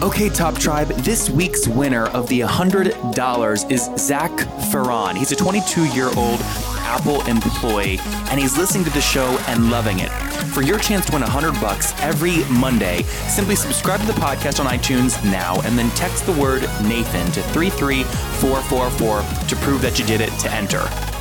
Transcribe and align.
Okay, 0.00 0.28
Top 0.28 0.54
Tribe, 0.54 0.86
this 0.98 1.28
week's 1.28 1.66
winner 1.66 2.06
of 2.10 2.28
the 2.28 2.38
$100 2.38 3.70
is 3.70 3.90
Zach 3.96 4.30
Ferran. 4.70 5.16
He's 5.16 5.32
a 5.32 5.36
22 5.36 5.86
year 5.86 6.06
old 6.16 6.38
Apple 6.86 7.26
employee, 7.26 7.98
and 8.30 8.38
he's 8.38 8.56
listening 8.56 8.84
to 8.84 8.90
the 8.90 9.00
show 9.00 9.26
and 9.48 9.72
loving 9.72 9.98
it. 9.98 10.10
For 10.54 10.62
your 10.62 10.78
chance 10.78 11.04
to 11.06 11.12
win 11.12 11.22
100 11.22 11.60
bucks 11.60 12.00
every 12.00 12.44
Monday, 12.44 13.02
simply 13.26 13.56
subscribe 13.56 13.98
to 14.00 14.06
the 14.06 14.12
podcast 14.12 14.64
on 14.64 14.66
iTunes 14.66 15.22
now 15.24 15.60
and 15.62 15.76
then 15.76 15.90
text 15.90 16.26
the 16.26 16.32
word 16.32 16.62
Nathan 16.84 17.26
to 17.32 17.42
33444 17.42 19.48
to 19.48 19.56
prove 19.56 19.82
that 19.82 19.98
you 19.98 20.06
did 20.06 20.20
it 20.20 20.30
to 20.38 20.52
enter. 20.52 21.17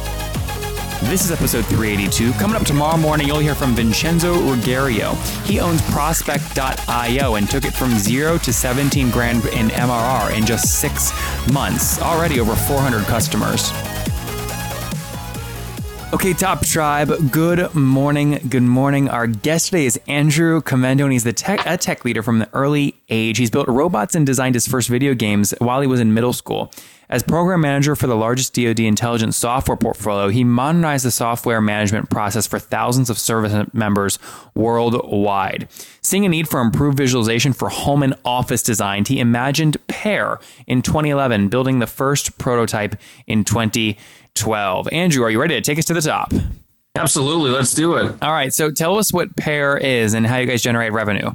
This 1.04 1.24
is 1.24 1.32
episode 1.32 1.64
382. 1.68 2.34
Coming 2.34 2.56
up 2.56 2.64
tomorrow 2.66 2.98
morning, 2.98 3.28
you'll 3.28 3.38
hear 3.38 3.54
from 3.54 3.76
Vincenzo 3.76 4.34
Ruggiero. 4.42 5.14
He 5.46 5.60
owns 5.60 5.80
Prospect.io 5.84 7.36
and 7.36 7.48
took 7.48 7.66
it 7.66 7.74
from 7.74 7.92
zero 7.92 8.40
to 8.40 8.52
17 8.52 9.12
grand 9.12 9.46
in 9.46 9.68
MRR 9.68 10.36
in 10.36 10.44
just 10.44 10.80
six 10.82 11.12
months. 11.54 12.02
Already 12.02 12.40
over 12.40 12.56
400 12.56 13.06
customers. 13.06 13.72
Okay, 16.14 16.32
Top 16.32 16.66
Tribe, 16.66 17.12
good 17.32 17.76
morning. 17.76 18.40
Good 18.48 18.64
morning. 18.64 19.10
Our 19.10 19.28
guest 19.28 19.68
today 19.68 19.86
is 19.86 20.00
Andrew 20.08 20.62
Kemendo, 20.62 21.04
and 21.04 21.12
he's 21.12 21.26
the 21.26 21.34
tech, 21.34 21.66
a 21.66 21.76
tech 21.76 22.06
leader 22.06 22.24
from 22.24 22.40
the 22.40 22.50
early 22.54 22.96
age. 23.10 23.38
He's 23.38 23.52
built 23.52 23.68
robots 23.68 24.16
and 24.16 24.26
designed 24.26 24.56
his 24.56 24.66
first 24.68 24.88
video 24.88 25.14
games 25.14 25.54
while 25.60 25.82
he 25.82 25.88
was 25.88 26.00
in 26.00 26.14
middle 26.14 26.32
school. 26.32 26.72
As 27.10 27.24
program 27.24 27.62
manager 27.62 27.96
for 27.96 28.08
the 28.08 28.16
largest 28.16 28.54
DoD 28.54 28.82
intelligence 28.82 29.38
software 29.38 29.78
portfolio, 29.78 30.30
he 30.30 30.44
modernized 30.44 31.06
the 31.06 31.12
software 31.12 31.62
management 31.62 32.10
process 32.10 32.48
for 32.48 32.60
thousands 32.60 33.10
of 33.10 33.18
service 33.18 33.68
members 33.74 34.20
worldwide. 34.56 35.70
Seeing 36.02 36.26
a 36.26 36.30
need 36.30 36.50
for 36.50 36.60
improved 36.60 36.98
visualization 36.98 37.54
for 37.54 37.70
home 37.70 38.04
and 38.04 38.14
office 38.26 38.62
design, 38.64 39.06
he 39.06 39.20
imagined 39.20 39.78
Pair 39.88 40.40
in 40.68 40.82
2011, 40.82 41.48
building 41.48 41.80
the 41.80 41.88
first 41.88 42.38
prototype 42.38 42.96
in 43.26 43.46
2012. 44.38 44.90
Andrew, 44.92 45.24
are 45.24 45.30
you 45.30 45.42
ready 45.42 45.56
to 45.56 45.62
take 45.62 45.78
us 45.78 45.86
to 45.86 45.94
the 45.94 46.02
top? 46.02 46.34
Absolutely. 46.96 47.52
Let's 47.52 47.74
do 47.74 47.96
it. 47.96 48.16
All 48.22 48.32
right. 48.32 48.54
So 48.54 48.72
tell 48.72 48.98
us 48.98 49.14
what 49.14 49.36
PAIR 49.36 49.78
is 49.78 50.14
and 50.14 50.26
how 50.26 50.38
you 50.38 50.48
guys 50.48 50.62
generate 50.62 50.92
revenue. 50.94 51.32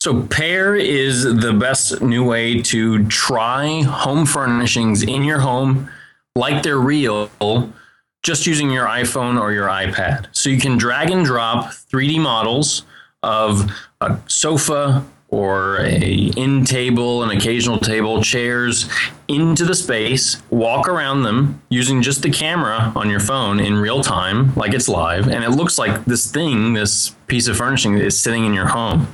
So, 0.00 0.22
Pair 0.22 0.76
is 0.76 1.24
the 1.24 1.52
best 1.52 2.00
new 2.00 2.24
way 2.24 2.62
to 2.62 3.04
try 3.08 3.82
home 3.82 4.26
furnishings 4.26 5.02
in 5.02 5.24
your 5.24 5.40
home 5.40 5.90
like 6.36 6.62
they're 6.62 6.78
real, 6.78 7.28
just 8.22 8.46
using 8.46 8.70
your 8.70 8.86
iPhone 8.86 9.40
or 9.40 9.52
your 9.52 9.66
iPad. 9.66 10.28
So, 10.30 10.50
you 10.50 10.60
can 10.60 10.78
drag 10.78 11.10
and 11.10 11.24
drop 11.24 11.72
3D 11.72 12.20
models 12.20 12.84
of 13.24 13.72
a 14.00 14.16
sofa 14.28 15.04
or 15.28 15.80
a 15.80 16.30
end 16.36 16.66
table, 16.66 17.22
an 17.22 17.30
occasional 17.30 17.78
table, 17.78 18.22
chairs 18.22 18.88
into 19.28 19.64
the 19.64 19.74
space, 19.74 20.42
walk 20.50 20.88
around 20.88 21.22
them 21.22 21.60
using 21.68 22.00
just 22.00 22.22
the 22.22 22.30
camera 22.30 22.92
on 22.96 23.10
your 23.10 23.20
phone 23.20 23.60
in 23.60 23.76
real 23.76 24.02
time, 24.02 24.54
like 24.54 24.72
it's 24.72 24.88
live, 24.88 25.28
and 25.28 25.44
it 25.44 25.50
looks 25.50 25.78
like 25.78 26.04
this 26.06 26.30
thing, 26.30 26.72
this 26.72 27.10
piece 27.26 27.46
of 27.46 27.56
furnishing 27.56 27.98
is 27.98 28.18
sitting 28.18 28.46
in 28.46 28.54
your 28.54 28.68
home. 28.68 29.06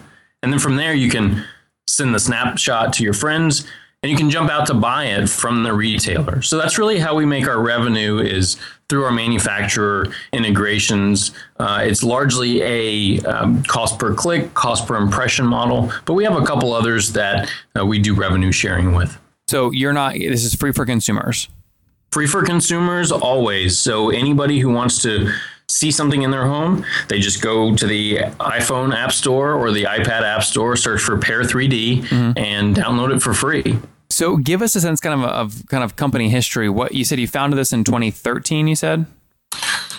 And 0.43 0.53
then 0.53 0.61
from 0.61 0.77
there, 0.77 0.95
you 0.95 1.11
can 1.11 1.45
send 1.87 2.15
the 2.15 2.21
snapshot 2.21 2.93
to 2.95 3.03
your 3.03 3.13
friends 3.13 3.67
and 4.05 4.11
you 4.11 4.19
can 4.19 4.29
jump 4.29 4.51
out 4.51 4.67
to 4.67 4.75
buy 4.75 5.07
it 5.07 5.31
from 5.31 5.63
the 5.63 5.73
retailer. 5.73 6.43
So 6.43 6.59
that's 6.59 6.77
really 6.77 6.99
how 6.99 7.15
we 7.15 7.25
make 7.25 7.49
our 7.49 7.59
revenue 7.59 8.19
is 8.19 8.59
through 8.91 9.03
our 9.03 9.11
manufacturer 9.11 10.13
integrations. 10.31 11.31
Uh, 11.59 11.81
it's 11.85 12.03
largely 12.03 12.61
a 12.61 13.21
um, 13.23 13.63
cost 13.63 13.99
per 13.99 14.13
click, 14.13 14.53
cost 14.53 14.87
per 14.87 14.97
impression 14.97 15.47
model, 15.47 15.91
but 16.05 16.13
we 16.13 16.23
have 16.23 16.37
a 16.37 16.45
couple 16.45 16.75
others 16.75 17.15
that 17.15 17.51
uh, 17.79 17.87
we 17.87 17.99
do 17.99 18.15
revenue 18.15 18.53
sharing 18.53 18.93
with. 18.93 19.19
So 19.49 19.71
you're 19.71 19.95
not, 19.95 20.13
this 20.13 20.45
is 20.45 20.55
free 20.55 20.73
for 20.73 20.85
consumers. 20.85 21.49
Free 22.13 22.27
for 22.27 22.45
consumers 22.45 23.11
always. 23.11 23.79
So 23.79 24.11
anybody 24.11 24.61
who 24.61 24.69
wants 24.69 25.01
to 25.05 25.33
see 25.71 25.91
something 25.91 26.21
in 26.21 26.31
their 26.31 26.47
home, 26.47 26.85
they 27.09 27.21
just 27.21 27.41
go 27.41 27.75
to 27.75 27.87
the 27.87 28.19
iPhone 28.39 28.95
App 28.95 29.13
Store 29.13 29.55
or 29.55 29.73
the 29.73 29.85
iPad 29.85 30.25
App 30.25 30.43
Store, 30.43 30.77
search 30.77 31.01
for 31.01 31.17
Pair 31.17 31.41
3D, 31.41 32.03
mm-hmm. 32.03 32.39
and 32.39 32.77
download 32.77 33.17
it 33.17 33.23
for 33.23 33.33
free. 33.33 33.79
So, 34.11 34.37
give 34.37 34.63
us 34.63 34.77
a 34.77 34.81
sense, 34.81 35.01
kind 35.01 35.23
of, 35.23 35.29
of 35.29 35.67
kind 35.69 35.83
of 35.83 35.97
company 35.97 36.29
history. 36.29 36.69
What 36.69 36.95
you 36.95 37.05
said 37.05 37.19
you 37.19 37.27
founded 37.27 37.59
this 37.59 37.73
in 37.73 37.85
2013. 37.85 38.69
You 38.69 38.77
said. 38.77 39.07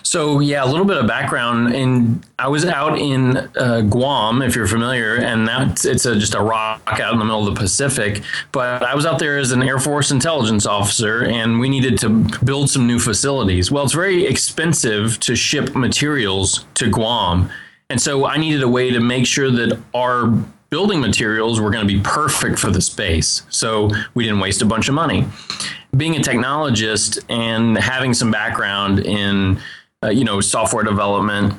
So 0.06 0.40
yeah, 0.40 0.64
a 0.64 0.70
little 0.70 0.86
bit 0.86 0.98
of 0.98 1.08
background. 1.08 1.74
In 1.76 2.24
I 2.38 2.48
was 2.48 2.64
out 2.64 2.98
in 2.98 3.38
uh, 3.58 3.82
Guam, 3.82 4.42
if 4.42 4.56
you're 4.56 4.68
familiar, 4.68 5.16
and 5.16 5.48
that's 5.48 5.84
it's 5.84 6.06
a, 6.06 6.16
just 6.16 6.36
a 6.36 6.40
rock 6.40 6.82
out 7.02 7.12
in 7.12 7.20
the 7.20 7.26
middle 7.26 7.46
of 7.46 7.54
the 7.54 7.60
Pacific. 7.60 8.22
But 8.52 8.84
I 8.84 8.94
was 8.94 9.06
out 9.06 9.18
there 9.18 9.38
as 9.38 9.52
an 9.52 9.64
Air 9.64 9.80
Force 9.80 10.12
intelligence 10.12 10.66
officer, 10.66 11.26
and 11.26 11.60
we 11.60 11.70
needed 11.70 11.98
to 12.00 12.10
build 12.46 12.70
some 12.70 12.86
new 12.86 13.00
facilities. 13.00 13.72
Well, 13.72 13.84
it's 13.84 13.94
very 13.94 14.26
expensive 14.26 15.20
to 15.22 15.36
ship 15.36 15.76
materials 15.76 16.66
to 16.76 16.90
Guam, 16.90 17.50
and 17.90 18.00
so 18.00 18.26
I 18.26 18.38
needed 18.38 18.62
a 18.62 18.70
way 18.70 18.92
to 18.92 19.00
make 19.00 19.26
sure 19.26 19.50
that 19.50 19.78
our 19.94 20.32
building 20.70 21.00
materials 21.00 21.60
were 21.60 21.70
going 21.70 21.88
to 21.88 21.94
be 21.94 22.02
perfect 22.02 22.60
for 22.60 22.72
the 22.72 22.82
space. 22.82 23.44
So 23.50 23.90
we 24.14 24.24
didn't 24.24 24.40
waste 24.40 24.62
a 24.62 24.66
bunch 24.66 24.88
of 24.88 24.96
money. 24.96 25.26
Being 25.96 26.16
a 26.16 26.20
technologist 26.20 27.24
and 27.30 27.78
having 27.78 28.14
some 28.14 28.32
background 28.32 29.00
in 29.00 29.60
uh, 30.04 30.10
you 30.10 30.24
know, 30.24 30.42
software 30.42 30.84
development 30.84 31.54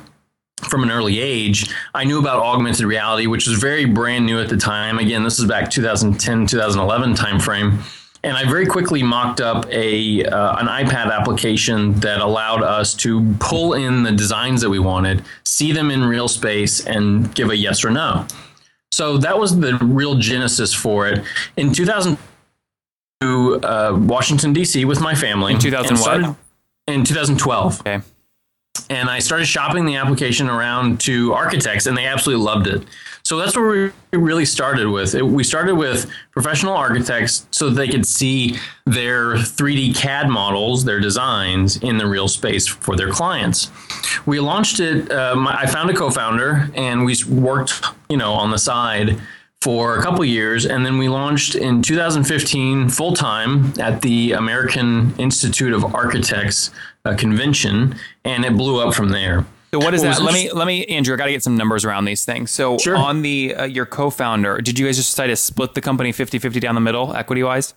from 0.69 0.83
an 0.83 0.91
early 0.91 1.19
age, 1.19 1.73
I 1.93 2.03
knew 2.03 2.19
about 2.19 2.41
augmented 2.41 2.85
reality, 2.85 3.27
which 3.27 3.47
was 3.47 3.59
very 3.59 3.85
brand 3.85 4.25
new 4.25 4.39
at 4.39 4.49
the 4.49 4.57
time. 4.57 4.99
Again, 4.99 5.23
this 5.23 5.39
is 5.39 5.45
back 5.45 5.69
2010, 5.69 6.47
2011 6.47 7.13
timeframe. 7.13 7.79
And 8.23 8.35
I 8.35 8.49
very 8.49 8.65
quickly 8.65 9.03
mocked 9.03 9.41
up 9.41 9.67
a 9.69 10.25
uh, 10.25 10.57
an 10.57 10.67
iPad 10.67 11.13
application 11.13 11.93
that 11.99 12.19
allowed 12.19 12.63
us 12.63 12.93
to 12.95 13.35
pull 13.39 13.73
in 13.73 14.03
the 14.03 14.11
designs 14.11 14.61
that 14.61 14.69
we 14.69 14.79
wanted, 14.79 15.23
see 15.43 15.71
them 15.71 15.91
in 15.91 16.03
real 16.03 16.27
space, 16.27 16.85
and 16.85 17.33
give 17.35 17.51
a 17.51 17.55
yes 17.55 17.85
or 17.85 17.91
no. 17.91 18.25
So 18.91 19.17
that 19.17 19.37
was 19.37 19.59
the 19.59 19.77
real 19.77 20.15
genesis 20.15 20.73
for 20.73 21.07
it. 21.07 21.23
In 21.55 21.73
2000, 21.73 22.17
to 23.21 23.59
uh, 23.63 23.97
Washington 23.99 24.53
D.C. 24.53 24.85
with 24.85 25.01
my 25.01 25.15
family. 25.15 25.53
In 25.53 25.59
2000 25.59 26.35
In 26.87 27.03
2012. 27.03 27.81
Okay 27.81 28.01
and 28.89 29.09
I 29.09 29.19
started 29.19 29.45
shopping 29.45 29.85
the 29.85 29.95
application 29.95 30.49
around 30.49 30.99
to 31.01 31.33
architects, 31.33 31.85
and 31.85 31.97
they 31.97 32.05
absolutely 32.05 32.43
loved 32.43 32.67
it. 32.67 32.83
So 33.23 33.37
that's 33.37 33.57
where 33.57 33.91
we 34.11 34.17
really 34.17 34.45
started 34.45 34.87
with. 34.87 35.13
It, 35.13 35.21
we 35.21 35.43
started 35.43 35.75
with 35.75 36.09
professional 36.31 36.73
architects 36.73 37.45
so 37.51 37.69
they 37.69 37.89
could 37.89 38.05
see 38.05 38.57
their 38.85 39.33
3D 39.33 39.95
CAD 39.95 40.29
models, 40.29 40.85
their 40.85 41.01
designs 41.01 41.77
in 41.77 41.97
the 41.97 42.07
real 42.07 42.29
space 42.29 42.67
for 42.67 42.95
their 42.95 43.11
clients. 43.11 43.69
We 44.25 44.39
launched 44.39 44.79
it. 44.79 45.11
Um, 45.11 45.47
I 45.47 45.65
found 45.65 45.89
a 45.89 45.93
co-founder, 45.93 46.71
and 46.73 47.03
we 47.03 47.15
worked, 47.29 47.83
you 48.09 48.15
know, 48.15 48.31
on 48.31 48.51
the 48.51 48.59
side 48.59 49.19
for 49.67 49.97
a 49.97 50.01
couple 50.01 50.23
years, 50.23 50.65
and 50.65 50.85
then 50.85 50.97
we 50.97 51.09
launched 51.09 51.53
in 51.53 51.81
2015 51.81 52.87
full 52.87 53.13
time 53.13 53.73
at 53.81 54.01
the 54.01 54.31
American 54.31 55.13
Institute 55.17 55.73
of 55.73 55.93
Architects 55.93 56.71
uh, 57.03 57.13
convention, 57.17 57.93
and 58.23 58.45
it 58.45 58.55
blew 58.55 58.79
up 58.79 58.93
from 58.93 59.09
there. 59.09 59.45
So 59.73 59.79
what 59.79 59.93
is 59.93 60.03
that? 60.03 60.21
Let 60.21 60.33
me 60.33 60.49
let 60.53 60.67
me 60.67 60.85
Andrew. 60.85 61.13
I 61.13 61.17
got 61.17 61.25
to 61.25 61.31
get 61.33 61.43
some 61.43 61.57
numbers 61.57 61.83
around 61.83 62.05
these 62.05 62.23
things. 62.23 62.49
So 62.49 62.77
sure. 62.77 62.95
on 62.95 63.23
the 63.23 63.55
uh, 63.55 63.65
your 63.65 63.85
co-founder, 63.85 64.59
did 64.61 64.79
you 64.79 64.85
guys 64.85 64.95
just 64.95 65.11
decide 65.11 65.27
to 65.27 65.35
split 65.35 65.73
the 65.73 65.81
company 65.81 66.13
50-50 66.13 66.61
down 66.61 66.73
the 66.73 66.79
middle, 66.79 67.13
equity 67.13 67.43
wise? 67.43 67.73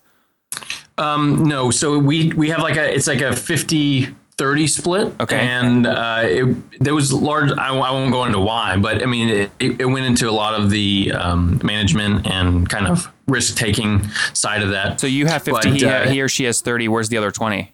Um, 0.97 1.43
no. 1.43 1.73
So 1.73 1.99
we 1.99 2.33
we 2.35 2.51
have 2.51 2.61
like 2.61 2.77
a 2.77 2.95
it's 2.95 3.09
like 3.09 3.21
a 3.21 3.35
50 3.35 4.15
30 4.41 4.67
split. 4.69 5.21
Okay. 5.21 5.39
And 5.39 5.87
uh, 5.87 6.23
it, 6.25 6.81
there 6.81 6.95
was 6.95 7.13
large, 7.13 7.53
I, 7.53 7.77
I, 7.77 7.91
won't 7.91 8.11
go 8.11 8.25
into 8.25 8.41
why, 8.41 8.79
but 8.79 9.03
I 9.03 9.05
mean, 9.05 9.29
it, 9.29 9.51
it 9.61 9.85
went 9.85 10.07
into 10.07 10.31
a 10.31 10.33
lot 10.33 10.59
of 10.59 10.71
the 10.71 11.13
um, 11.13 11.61
management 11.63 12.27
and 12.27 12.67
kind 12.67 12.87
of 12.87 13.13
risk 13.27 13.59
taking 13.59 14.09
side 14.33 14.63
of 14.63 14.71
that. 14.71 14.99
So 14.99 15.07
you 15.07 15.27
have 15.27 15.43
50, 15.43 15.51
but, 15.53 15.65
he, 15.77 15.85
uh, 15.85 16.09
he 16.09 16.23
or 16.23 16.29
she 16.31 16.45
has 16.45 16.63
30. 16.63 16.89
Where's 16.89 17.11
the 17.11 17.19
other 17.19 17.31
20? 17.31 17.71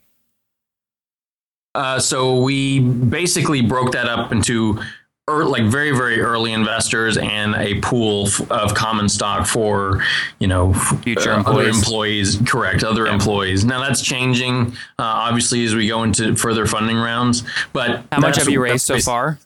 Uh, 1.77 2.01
so 2.01 2.43
we 2.43 2.81
basically 2.81 3.63
broke 3.63 3.93
that 3.93 4.09
up 4.09 4.33
into 4.33 4.81
like 5.29 5.65
very 5.65 5.91
very 5.91 6.21
early 6.21 6.53
investors 6.53 7.17
and 7.19 7.57
a 7.57 7.81
pool 7.81 8.29
f- 8.29 8.49
of 8.49 8.75
common 8.75 9.09
stock 9.09 9.45
for 9.45 10.01
you 10.39 10.47
know 10.47 10.73
Future 10.73 11.33
uh, 11.33 11.39
employees. 11.39 11.77
employees 11.79 12.39
correct 12.47 12.85
other 12.85 13.09
employees 13.09 13.65
now 13.65 13.81
that's 13.81 14.01
changing 14.03 14.69
uh, 15.01 15.03
obviously 15.03 15.65
as 15.65 15.75
we 15.75 15.89
go 15.89 16.05
into 16.05 16.37
further 16.37 16.65
funding 16.65 16.97
rounds 16.97 17.43
but 17.73 18.05
How 18.13 18.21
much 18.21 18.37
have 18.37 18.49
you 18.49 18.63
raised 18.63 18.87
so 18.87 19.01
far? 19.01 19.41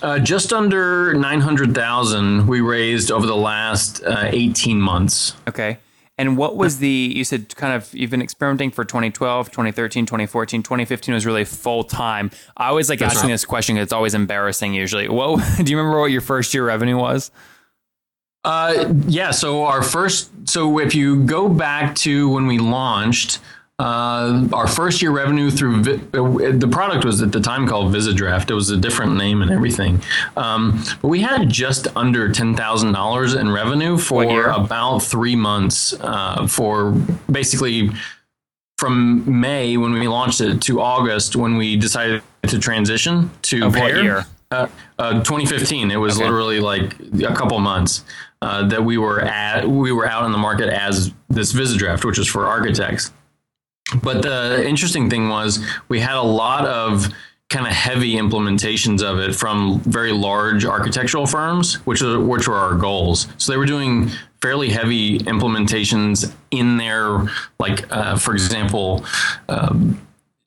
uh, 0.00 0.18
just 0.18 0.54
under 0.54 1.12
900,000 1.12 2.46
we 2.46 2.62
raised 2.62 3.10
over 3.10 3.26
the 3.26 3.36
last 3.36 4.02
uh, 4.02 4.24
18 4.32 4.80
months 4.80 5.34
Okay. 5.46 5.76
And 6.18 6.38
what 6.38 6.56
was 6.56 6.78
the, 6.78 6.88
you 6.88 7.24
said 7.24 7.54
kind 7.56 7.74
of, 7.74 7.92
you've 7.92 8.10
been 8.10 8.22
experimenting 8.22 8.70
for 8.70 8.84
2012, 8.84 9.50
2013, 9.50 10.06
2014, 10.06 10.62
2015 10.62 11.14
was 11.14 11.26
really 11.26 11.44
full 11.44 11.84
time. 11.84 12.30
I 12.56 12.68
always 12.68 12.88
like 12.88 13.02
asking 13.02 13.30
this 13.30 13.44
question 13.44 13.74
because 13.74 13.86
it's 13.86 13.92
always 13.92 14.14
embarrassing 14.14 14.72
usually. 14.72 15.08
What, 15.08 15.44
do 15.62 15.70
you 15.70 15.76
remember 15.76 16.00
what 16.00 16.10
your 16.10 16.22
first 16.22 16.54
year 16.54 16.66
revenue 16.66 16.96
was? 16.96 17.30
Uh, 18.44 18.94
yeah. 19.06 19.32
So 19.32 19.64
our 19.64 19.82
first, 19.82 20.30
so 20.44 20.78
if 20.78 20.94
you 20.94 21.24
go 21.24 21.48
back 21.48 21.96
to 21.96 22.30
when 22.30 22.46
we 22.46 22.58
launched, 22.58 23.40
uh, 23.78 24.48
our 24.54 24.66
first 24.66 25.02
year 25.02 25.10
revenue 25.10 25.50
through 25.50 25.82
Vi- 25.82 26.00
uh, 26.14 26.52
the 26.56 26.68
product 26.70 27.04
was 27.04 27.20
at 27.20 27.30
the 27.32 27.40
time 27.40 27.66
called 27.68 27.92
VisiDraft. 27.94 28.50
It 28.50 28.54
was 28.54 28.70
a 28.70 28.76
different 28.76 29.16
name 29.16 29.42
and 29.42 29.50
everything, 29.50 30.00
um, 30.36 30.82
but 31.02 31.08
we 31.08 31.20
had 31.20 31.50
just 31.50 31.86
under 31.94 32.32
ten 32.32 32.56
thousand 32.56 32.92
dollars 32.92 33.34
in 33.34 33.50
revenue 33.50 33.98
for 33.98 34.46
about 34.48 35.00
three 35.00 35.36
months. 35.36 35.92
Uh, 36.00 36.46
for 36.46 36.92
basically 37.30 37.90
from 38.78 39.40
May 39.40 39.76
when 39.76 39.92
we 39.92 40.08
launched 40.08 40.40
it 40.40 40.60
to 40.62 40.80
August 40.80 41.36
when 41.36 41.56
we 41.58 41.76
decided 41.76 42.22
to 42.48 42.58
transition 42.58 43.30
to 43.42 43.66
Of 43.66 43.74
what 43.76 43.94
year? 43.94 44.24
Uh, 44.50 44.68
uh, 44.98 45.12
2015. 45.24 45.90
It 45.90 45.96
was 45.96 46.16
Okay. 46.16 46.24
literally 46.24 46.60
like 46.60 46.94
a 47.22 47.34
couple 47.34 47.58
months 47.58 48.04
uh, 48.42 48.66
that 48.68 48.82
we 48.84 48.96
were 48.96 49.20
at. 49.20 49.68
We 49.68 49.92
were 49.92 50.06
out 50.06 50.24
in 50.24 50.32
the 50.32 50.38
market 50.38 50.68
as 50.68 51.12
this 51.28 51.52
VisiDraft, 51.52 52.04
which 52.04 52.18
is 52.18 52.26
for 52.28 52.46
architects. 52.46 53.12
But 54.02 54.22
the 54.22 54.66
interesting 54.66 55.08
thing 55.08 55.28
was 55.28 55.64
we 55.88 56.00
had 56.00 56.16
a 56.16 56.22
lot 56.22 56.66
of 56.66 57.08
kind 57.48 57.66
of 57.66 57.72
heavy 57.72 58.14
implementations 58.14 59.02
of 59.02 59.20
it 59.20 59.34
from 59.34 59.80
very 59.80 60.12
large 60.12 60.64
architectural 60.64 61.26
firms, 61.26 61.74
which 61.86 62.02
are 62.02 62.18
which 62.18 62.48
were 62.48 62.56
our 62.56 62.74
goals. 62.74 63.28
So 63.38 63.52
they 63.52 63.58
were 63.58 63.66
doing 63.66 64.10
fairly 64.42 64.68
heavy 64.70 65.18
implementations 65.20 66.32
in 66.50 66.76
their, 66.76 67.26
like, 67.58 67.90
uh, 67.90 68.16
for 68.16 68.32
example. 68.32 69.04
Um, 69.48 70.00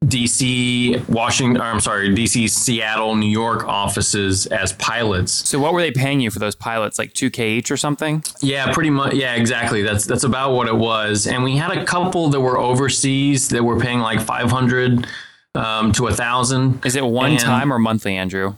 DC, 0.06 1.08
Washington, 1.10 1.62
I'm 1.62 1.80
sorry, 1.80 2.10
DC, 2.10 2.50
Seattle, 2.50 3.16
New 3.16 3.30
York 3.30 3.66
offices 3.68 4.48
as 4.48 4.72
pilots. 4.74 5.32
So 5.48 5.60
what 5.60 5.74
were 5.74 5.82
they 5.82 5.92
paying 5.92 6.20
you 6.22 6.32
for 6.32 6.40
those 6.40 6.56
pilots? 6.56 6.98
Like 6.98 7.14
2K 7.14 7.40
each 7.40 7.70
or 7.70 7.78
something? 7.78 8.24
Yeah, 8.42 8.72
pretty 8.74 8.90
much. 8.90 9.14
Yeah, 9.14 9.36
exactly. 9.36 9.82
That's 9.82 10.06
that's 10.06 10.24
about 10.24 10.54
what 10.54 10.68
it 10.68 10.76
was. 10.76 11.28
And 11.28 11.44
we 11.44 11.58
had 11.58 11.72
a 11.78 11.84
couple 11.86 12.30
that 12.30 12.40
were 12.40 12.58
overseas 12.58 13.50
that 13.50 13.64
were 13.64 13.78
paying 13.80 14.00
like 14.00 14.22
500 14.22 15.06
um, 15.56 15.92
to 15.94 16.08
a 16.08 16.14
thousand. 16.14 16.86
Is 16.86 16.96
it 16.96 17.06
one 17.06 17.32
And- 17.32 17.40
time 17.40 17.72
or 17.74 17.78
monthly, 17.80 18.16
Andrew? 18.16 18.56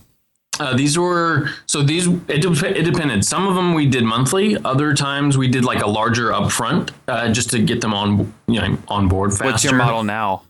Uh, 0.60 0.76
these 0.76 0.96
were 1.00 1.50
so 1.66 1.82
these 1.82 2.06
it, 2.28 2.42
dep- 2.44 2.62
it 2.76 2.84
depended. 2.84 3.26
Some 3.26 3.48
of 3.48 3.56
them 3.56 3.74
we 3.74 3.88
did 3.88 4.04
monthly. 4.04 4.58
Other 4.64 4.94
times 4.94 5.36
we 5.38 5.48
did 5.48 5.66
like 5.66 5.82
a 5.82 5.88
larger 5.88 6.30
upfront 6.32 6.92
uh, 7.08 7.32
just 7.32 7.50
to 7.52 7.60
get 7.64 7.82
them 7.82 7.96
on 7.96 8.32
you 8.48 8.60
know 8.62 8.78
on 8.88 9.08
board 9.08 9.32
faster. 9.32 9.46
What's 9.46 9.64
your 9.64 9.76
model 9.76 10.04
now? 10.04 10.44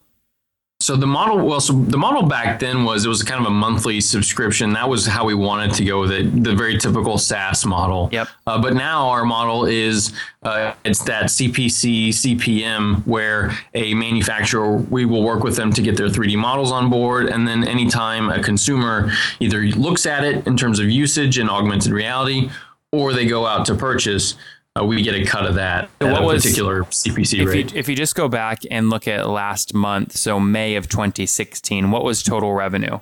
So 0.81 0.95
the 0.95 1.05
model, 1.05 1.37
well, 1.37 1.59
so 1.59 1.73
the 1.73 1.97
model 1.97 2.23
back 2.23 2.59
then 2.59 2.83
was 2.83 3.05
it 3.05 3.09
was 3.09 3.21
kind 3.21 3.39
of 3.39 3.45
a 3.45 3.53
monthly 3.53 4.01
subscription. 4.01 4.73
That 4.73 4.89
was 4.89 5.05
how 5.05 5.25
we 5.25 5.35
wanted 5.35 5.75
to 5.75 5.85
go 5.85 6.01
with 6.01 6.11
it, 6.11 6.43
the 6.43 6.55
very 6.55 6.75
typical 6.75 7.19
SaaS 7.19 7.65
model. 7.67 8.09
Yep. 8.11 8.27
Uh, 8.47 8.59
but 8.59 8.73
now 8.73 9.09
our 9.09 9.23
model 9.23 9.65
is 9.65 10.11
uh, 10.41 10.73
it's 10.83 11.03
that 11.03 11.25
CPC 11.25 12.09
CPM 12.09 13.05
where 13.05 13.55
a 13.75 13.93
manufacturer 13.93 14.77
we 14.77 15.05
will 15.05 15.23
work 15.23 15.43
with 15.43 15.55
them 15.55 15.71
to 15.71 15.83
get 15.83 15.97
their 15.97 16.07
3D 16.07 16.35
models 16.35 16.71
on 16.71 16.89
board, 16.89 17.29
and 17.29 17.47
then 17.47 17.63
anytime 17.67 18.29
a 18.29 18.41
consumer 18.41 19.11
either 19.39 19.61
looks 19.61 20.07
at 20.07 20.23
it 20.23 20.47
in 20.47 20.57
terms 20.57 20.79
of 20.79 20.89
usage 20.89 21.37
and 21.37 21.47
augmented 21.47 21.91
reality, 21.91 22.49
or 22.91 23.13
they 23.13 23.27
go 23.27 23.45
out 23.45 23.67
to 23.67 23.75
purchase. 23.75 24.35
Uh, 24.79 24.85
we 24.85 25.01
get 25.01 25.15
a 25.15 25.25
cut 25.25 25.45
of 25.45 25.55
that 25.55 25.89
So 26.01 26.07
at 26.07 26.13
what 26.13 26.23
was- 26.23 26.43
particular 26.43 26.83
CPC 26.85 27.41
If 27.41 27.47
rate. 27.49 27.73
you, 27.73 27.79
if 27.79 27.89
you 27.89 27.95
just 27.95 28.15
go 28.15 28.29
back 28.29 28.61
and 28.71 28.89
look 28.89 29.05
at 29.07 29.27
last 29.27 29.73
month, 29.73 30.15
so 30.15 30.39
May 30.39 30.75
of 30.75 30.87
2016, 30.87 31.91
what 31.91 32.03
was 32.05 32.23
total 32.23 32.53
revenue? 32.53 32.99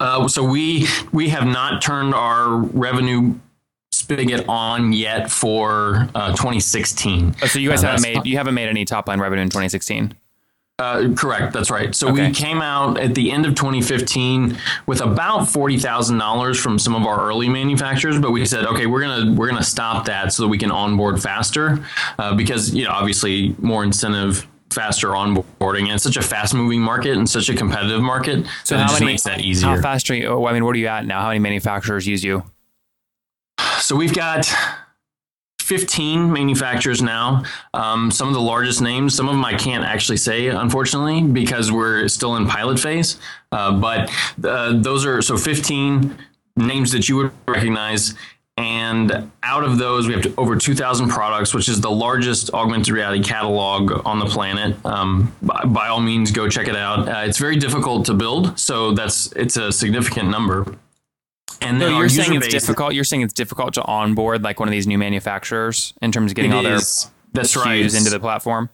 Uh, 0.00 0.26
so 0.28 0.42
we 0.44 0.86
we 1.12 1.28
have 1.28 1.44
not 1.46 1.80
turned 1.82 2.14
our 2.14 2.56
revenue 2.56 3.34
spigot 3.92 4.44
on 4.48 4.92
yet 4.92 5.30
for 5.30 6.08
uh, 6.14 6.30
2016. 6.30 7.34
Oh, 7.42 7.46
so 7.46 7.58
you 7.58 7.68
guys 7.70 7.82
Uh, 7.82 7.88
haven't 7.88 8.02
made 8.02 8.26
you 8.26 8.36
haven't 8.36 8.54
made 8.54 8.68
any 8.68 8.84
top 8.84 9.08
line 9.08 9.20
revenue 9.20 9.42
in 9.42 9.48
2016. 9.48 10.14
Uh, 10.82 11.14
correct, 11.14 11.52
that's 11.52 11.70
right. 11.70 11.94
So 11.94 12.08
Okay. 12.08 12.28
we 12.28 12.34
came 12.34 12.60
out 12.60 12.98
at 12.98 13.14
the 13.14 13.30
end 13.30 13.46
of 13.46 13.54
2015 13.54 14.56
with 14.86 15.00
about 15.00 15.48
forty 15.48 15.78
thousand 15.78 16.18
dollars 16.18 16.58
from 16.58 16.78
some 16.78 16.94
of 16.96 17.04
our 17.06 17.20
early 17.28 17.48
manufacturers, 17.48 18.18
but 18.18 18.32
we 18.32 18.44
said, 18.44 18.64
okay, 18.66 18.86
we're 18.86 19.00
gonna 19.00 19.32
we're 19.32 19.48
gonna 19.48 19.62
stop 19.62 20.04
that 20.06 20.32
so 20.32 20.42
that 20.42 20.48
we 20.48 20.58
can 20.58 20.70
onboard 20.72 21.22
faster, 21.22 21.84
uh, 22.18 22.34
because 22.34 22.74
you 22.74 22.84
know 22.84 22.90
obviously 22.90 23.54
more 23.60 23.84
incentive. 23.84 24.46
Faster 24.70 25.08
onboarding, 25.08 25.82
and 25.82 25.90
it's 25.92 26.02
such 26.02 26.16
a 26.16 26.22
fast-moving 26.22 26.80
market 26.80 27.18
and 27.18 27.28
such 27.28 27.50
a 27.50 27.54
competitive 27.54 28.00
market. 28.00 28.46
So 28.64 28.78
how 28.78 28.84
just 28.84 29.00
many? 29.00 29.12
makes 29.12 29.22
that 29.24 29.42
easier. 29.42 29.68
How 29.68 29.82
fast 29.82 30.08
are 30.08 30.14
you? 30.14 30.28
oh, 30.28 30.46
I 30.46 30.54
mean, 30.54 30.64
what 30.64 30.74
are 30.74 30.78
you 30.78 30.86
at 30.86 31.04
now? 31.04 31.20
How 31.20 31.28
many 31.28 31.40
manufacturers 31.40 32.06
use 32.06 32.24
you? 32.24 32.42
So 33.80 33.94
we've 33.94 34.14
got 34.14 34.50
15 35.62 36.32
manufacturers 36.32 37.00
now. 37.00 37.44
Um, 37.72 38.10
some 38.10 38.28
of 38.28 38.34
the 38.34 38.40
largest 38.40 38.82
names, 38.82 39.14
some 39.14 39.28
of 39.28 39.34
them 39.34 39.44
I 39.44 39.54
can't 39.54 39.84
actually 39.84 40.18
say, 40.18 40.48
unfortunately, 40.48 41.22
because 41.22 41.70
we're 41.70 42.08
still 42.08 42.36
in 42.36 42.46
pilot 42.46 42.78
phase. 42.78 43.18
Uh, 43.50 43.78
but 43.78 44.10
uh, 44.44 44.80
those 44.80 45.06
are 45.06 45.22
so 45.22 45.36
15 45.36 46.16
names 46.56 46.92
that 46.92 47.08
you 47.08 47.16
would 47.16 47.32
recognize. 47.46 48.14
And 48.58 49.30
out 49.42 49.64
of 49.64 49.78
those, 49.78 50.06
we 50.06 50.14
have 50.14 50.38
over 50.38 50.56
2,000 50.56 51.08
products, 51.08 51.54
which 51.54 51.68
is 51.68 51.80
the 51.80 51.90
largest 51.90 52.52
augmented 52.52 52.92
reality 52.92 53.22
catalog 53.22 54.02
on 54.04 54.18
the 54.18 54.26
planet. 54.26 54.76
Um, 54.84 55.34
by, 55.40 55.62
by 55.64 55.88
all 55.88 56.00
means, 56.00 56.30
go 56.30 56.48
check 56.48 56.68
it 56.68 56.76
out. 56.76 57.08
Uh, 57.08 57.22
it's 57.26 57.38
very 57.38 57.56
difficult 57.56 58.04
to 58.06 58.14
build, 58.14 58.58
so 58.58 58.92
that's 58.92 59.32
it's 59.32 59.56
a 59.56 59.72
significant 59.72 60.28
number. 60.28 60.66
And 61.80 61.82
our 61.94 62.00
you're 62.00 62.08
saying 62.08 62.34
it's 62.34 62.46
base- 62.46 62.52
difficult. 62.52 62.94
You're 62.94 63.04
saying 63.04 63.22
it's 63.22 63.32
difficult 63.32 63.74
to 63.74 63.82
onboard 63.84 64.42
like 64.42 64.60
one 64.60 64.68
of 64.68 64.72
these 64.72 64.86
new 64.86 64.98
manufacturers 64.98 65.94
in 66.02 66.12
terms 66.12 66.32
of 66.32 66.36
getting 66.36 66.52
all 66.52 66.62
their 66.62 66.74
is. 66.74 67.10
That's 67.32 67.56
right. 67.56 67.82
into 67.82 68.10
the 68.10 68.20
platform. 68.20 68.68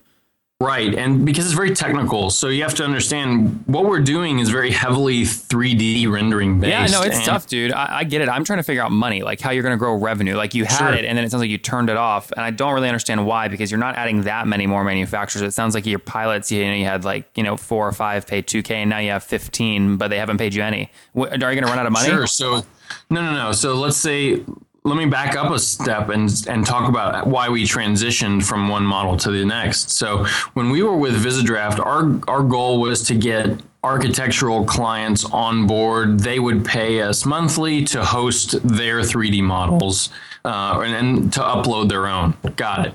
Right. 0.60 0.92
And 0.92 1.24
because 1.24 1.44
it's 1.46 1.54
very 1.54 1.72
technical, 1.72 2.30
so 2.30 2.48
you 2.48 2.64
have 2.64 2.74
to 2.74 2.84
understand 2.84 3.62
what 3.66 3.84
we're 3.84 4.00
doing 4.00 4.40
is 4.40 4.50
very 4.50 4.72
heavily 4.72 5.22
3D 5.22 6.10
rendering 6.10 6.58
based. 6.58 6.70
Yeah, 6.70 6.86
no, 6.86 7.02
it's 7.06 7.14
and- 7.14 7.24
tough, 7.24 7.46
dude. 7.46 7.70
I, 7.72 7.98
I 7.98 8.04
get 8.04 8.22
it. 8.22 8.28
I'm 8.28 8.42
trying 8.42 8.58
to 8.58 8.64
figure 8.64 8.82
out 8.82 8.90
money, 8.90 9.22
like 9.22 9.40
how 9.40 9.52
you're 9.52 9.62
going 9.62 9.74
to 9.74 9.78
grow 9.78 9.94
revenue. 9.94 10.34
Like 10.34 10.54
you 10.54 10.64
had 10.64 10.78
Sure. 10.78 10.92
it, 10.94 11.04
and 11.04 11.16
then 11.16 11.24
it 11.24 11.30
sounds 11.30 11.42
like 11.42 11.50
you 11.50 11.58
turned 11.58 11.90
it 11.90 11.96
off, 11.96 12.32
and 12.32 12.40
I 12.40 12.50
don't 12.50 12.74
really 12.74 12.88
understand 12.88 13.24
why 13.24 13.46
because 13.46 13.70
you're 13.70 13.78
not 13.78 13.94
adding 13.94 14.22
that 14.22 14.48
many 14.48 14.66
more 14.66 14.82
manufacturers. 14.82 15.42
It 15.42 15.52
sounds 15.52 15.76
like 15.76 15.86
your 15.86 16.00
pilots, 16.00 16.50
you 16.50 16.64
know, 16.66 16.74
you 16.74 16.86
had 16.86 17.04
like 17.04 17.28
you 17.36 17.44
know 17.44 17.56
four 17.56 17.86
or 17.86 17.92
five 17.92 18.26
paid 18.26 18.48
2K, 18.48 18.72
and 18.72 18.90
now 18.90 18.98
you 18.98 19.10
have 19.12 19.22
15, 19.22 19.96
but 19.96 20.08
they 20.08 20.18
haven't 20.18 20.38
paid 20.38 20.54
you 20.54 20.64
any. 20.64 20.90
What, 21.12 21.30
are 21.40 21.52
you 21.52 21.60
going 21.60 21.62
to 21.62 21.66
run 21.70 21.78
out 21.78 21.86
of 21.86 21.92
money? 21.92 22.08
Sure. 22.08 22.26
So, 22.26 22.66
no, 23.10 23.22
no, 23.22 23.32
no. 23.32 23.52
So 23.52 23.74
let's 23.76 23.96
say, 23.96 24.42
let 24.84 24.96
me 24.96 25.06
back 25.06 25.36
up 25.36 25.50
a 25.50 25.58
step 25.58 26.08
and 26.08 26.30
and 26.48 26.64
talk 26.64 26.88
about 26.88 27.26
why 27.26 27.48
we 27.48 27.64
transitioned 27.64 28.44
from 28.44 28.68
one 28.68 28.84
model 28.84 29.16
to 29.18 29.30
the 29.30 29.44
next. 29.44 29.90
So 29.90 30.24
when 30.54 30.70
we 30.70 30.82
were 30.82 30.96
with 30.96 31.22
VisiDraft, 31.22 31.84
our 31.84 32.20
our 32.28 32.42
goal 32.42 32.80
was 32.80 33.02
to 33.08 33.14
get 33.14 33.60
architectural 33.82 34.64
clients 34.64 35.24
on 35.24 35.66
board. 35.66 36.20
They 36.20 36.38
would 36.38 36.64
pay 36.64 37.02
us 37.02 37.24
monthly 37.24 37.84
to 37.84 38.04
host 38.04 38.60
their 38.66 39.00
3D 39.00 39.42
models 39.42 40.10
uh, 40.44 40.80
and, 40.84 40.94
and 40.94 41.32
to 41.34 41.40
upload 41.40 41.88
their 41.88 42.06
own. 42.06 42.34
Got 42.56 42.86
it 42.86 42.94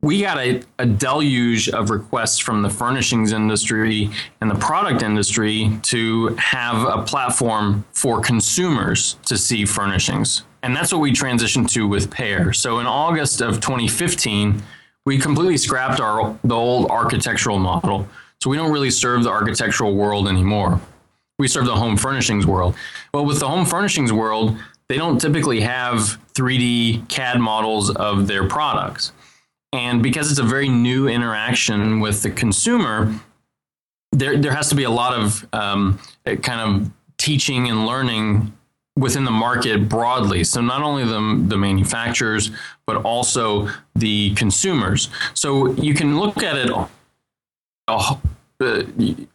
we 0.00 0.20
got 0.20 0.38
a, 0.38 0.62
a 0.78 0.86
deluge 0.86 1.68
of 1.70 1.90
requests 1.90 2.38
from 2.38 2.62
the 2.62 2.70
furnishings 2.70 3.32
industry 3.32 4.10
and 4.40 4.50
the 4.50 4.54
product 4.54 5.02
industry 5.02 5.76
to 5.82 6.28
have 6.36 6.84
a 6.84 7.02
platform 7.02 7.84
for 7.92 8.20
consumers 8.20 9.14
to 9.26 9.36
see 9.36 9.64
furnishings. 9.64 10.44
And 10.62 10.74
that's 10.74 10.92
what 10.92 11.00
we 11.00 11.12
transitioned 11.12 11.70
to 11.72 11.86
with 11.86 12.10
Pair. 12.10 12.52
So 12.52 12.80
in 12.80 12.86
August 12.86 13.40
of 13.40 13.60
2015, 13.60 14.62
we 15.06 15.18
completely 15.18 15.56
scrapped 15.56 16.00
our 16.00 16.38
the 16.44 16.54
old 16.54 16.90
architectural 16.90 17.58
model. 17.58 18.08
So 18.42 18.50
we 18.50 18.56
don't 18.56 18.72
really 18.72 18.90
serve 18.90 19.24
the 19.24 19.30
architectural 19.30 19.94
world 19.94 20.28
anymore. 20.28 20.80
We 21.38 21.48
serve 21.48 21.66
the 21.66 21.76
home 21.76 21.96
furnishings 21.96 22.46
world. 22.46 22.74
Well, 23.14 23.24
with 23.24 23.40
the 23.40 23.48
home 23.48 23.64
furnishings 23.64 24.12
world, 24.12 24.58
they 24.88 24.96
don't 24.96 25.20
typically 25.20 25.60
have 25.60 26.18
3D 26.34 27.08
CAD 27.08 27.40
models 27.40 27.90
of 27.90 28.26
their 28.26 28.48
products. 28.48 29.12
And 29.72 30.02
because 30.02 30.30
it's 30.30 30.40
a 30.40 30.44
very 30.44 30.68
new 30.68 31.08
interaction 31.08 32.00
with 32.00 32.22
the 32.22 32.30
consumer, 32.30 33.14
there, 34.12 34.36
there 34.36 34.52
has 34.52 34.68
to 34.70 34.74
be 34.74 34.84
a 34.84 34.90
lot 34.90 35.14
of 35.14 35.46
um, 35.52 35.98
kind 36.24 36.60
of 36.60 36.90
teaching 37.18 37.68
and 37.68 37.86
learning 37.86 38.52
within 38.98 39.24
the 39.24 39.30
market 39.30 39.88
broadly. 39.88 40.44
So 40.44 40.60
not 40.60 40.82
only 40.82 41.04
the, 41.04 41.44
the 41.48 41.56
manufacturers, 41.56 42.50
but 42.86 42.96
also 43.04 43.68
the 43.94 44.34
consumers. 44.34 45.08
So 45.34 45.72
you 45.74 45.94
can 45.94 46.18
look 46.18 46.42
at 46.42 46.56
it 46.56 46.70
uh, 47.88 48.16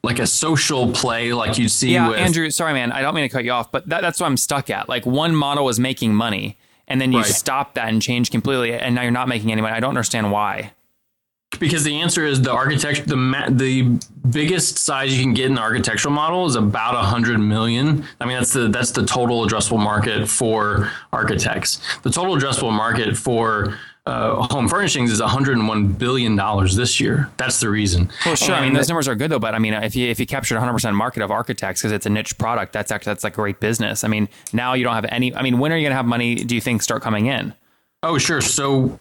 like 0.04 0.20
a 0.20 0.28
social 0.28 0.92
play, 0.92 1.34
like 1.34 1.58
you 1.58 1.70
see. 1.70 1.94
Yeah, 1.94 2.10
with, 2.10 2.18
Andrew. 2.20 2.50
Sorry, 2.50 2.74
man. 2.74 2.92
I 2.92 3.02
don't 3.02 3.16
mean 3.16 3.24
to 3.24 3.30
cut 3.30 3.44
you 3.44 3.52
off, 3.52 3.72
but 3.72 3.88
that, 3.90 4.02
that's 4.02 4.20
what 4.20 4.28
I'm 4.28 4.38
stuck 4.38 4.70
at. 4.70 4.90
Like 4.90 5.06
one 5.06 5.36
model 5.36 5.66
was 5.66 5.80
making 5.80 6.14
money, 6.14 6.58
and 6.88 7.00
then 7.00 7.12
you 7.12 7.20
Right. 7.20 7.28
stop 7.28 7.76
that 7.76 7.88
and 7.90 8.02
change 8.02 8.32
completely, 8.32 8.74
and 8.74 8.96
now 8.96 9.02
you're 9.04 9.12
not 9.12 9.28
making 9.28 9.52
any 9.52 9.62
money. 9.62 9.74
I 9.76 9.80
don't 9.80 9.90
understand 9.90 10.32
why. 10.32 10.74
Because 11.64 11.84
the 11.84 12.02
answer 12.02 12.26
is 12.26 12.42
the 12.42 12.52
architect 12.52 13.08
the 13.08 13.16
ma- 13.16 13.50
the 13.50 13.98
biggest 14.30 14.78
size 14.78 15.16
you 15.18 15.24
can 15.24 15.34
get 15.34 15.46
in 15.48 15.56
the 15.56 15.62
architectural 15.62 16.14
model 16.14 16.46
is 16.46 16.56
about 16.56 16.94
100 16.96 17.38
million 17.40 18.04
i 18.20 18.26
mean 18.26 18.38
that's 18.38 18.54
the 18.54 18.68
that's 18.68 18.92
the 18.92 19.06
total 19.06 19.46
addressable 19.46 19.80
market 19.80 20.28
for 20.28 20.90
architects 21.14 21.80
the 22.02 22.10
total 22.10 22.36
addressable 22.36 22.72
market 22.74 23.16
for 23.18 23.78
uh, 24.06 24.36
home 24.52 24.68
furnishings 24.68 25.10
is 25.12 25.22
101 25.22 25.88
billion 25.94 26.36
dollars 26.36 26.76
this 26.76 27.00
year 27.00 27.30
that's 27.38 27.62
the 27.62 27.70
reason 27.70 28.12
Well, 28.26 28.36
sure. 28.36 28.54
I 28.54 28.60
mean, 28.60 28.70
And- 28.70 28.76
those 28.76 28.90
numbers 28.90 29.08
are 29.08 29.16
good 29.16 29.32
though. 29.32 29.40
But 29.40 29.56
I 29.56 29.60
mean, 29.60 29.74
if 29.74 29.96
you 29.96 30.10
if 30.10 30.20
you 30.20 30.26
captured 30.26 30.56
100 30.56 30.74
percent 30.74 30.94
market 30.98 31.24
of 31.24 31.32
architects 31.32 31.80
because 31.82 31.94
it's 31.94 32.06
a 32.06 32.10
niche 32.10 32.38
product, 32.38 32.74
that's 32.74 32.92
actually 32.92 33.12
that's 33.12 33.24
like 33.24 33.32
a 33.32 33.36
great 33.38 33.62
business. 33.62 34.04
I 34.04 34.10
mean, 34.10 34.28
now 34.52 34.74
you 34.74 34.84
don't 34.84 34.94
have 34.96 35.06
any. 35.06 35.34
I 35.34 35.42
mean, 35.42 35.58
when 35.58 35.72
are 35.72 35.78
you 35.78 35.84
going 35.84 35.92
to 35.92 35.96
have 35.96 36.06
money? 36.06 36.36
Do 36.36 36.54
you 36.54 36.60
think 36.60 36.82
start 36.82 37.02
coming 37.02 37.28
in? 37.28 37.54
Oh, 38.06 38.18
sure. 38.18 38.42
So, 38.42 39.00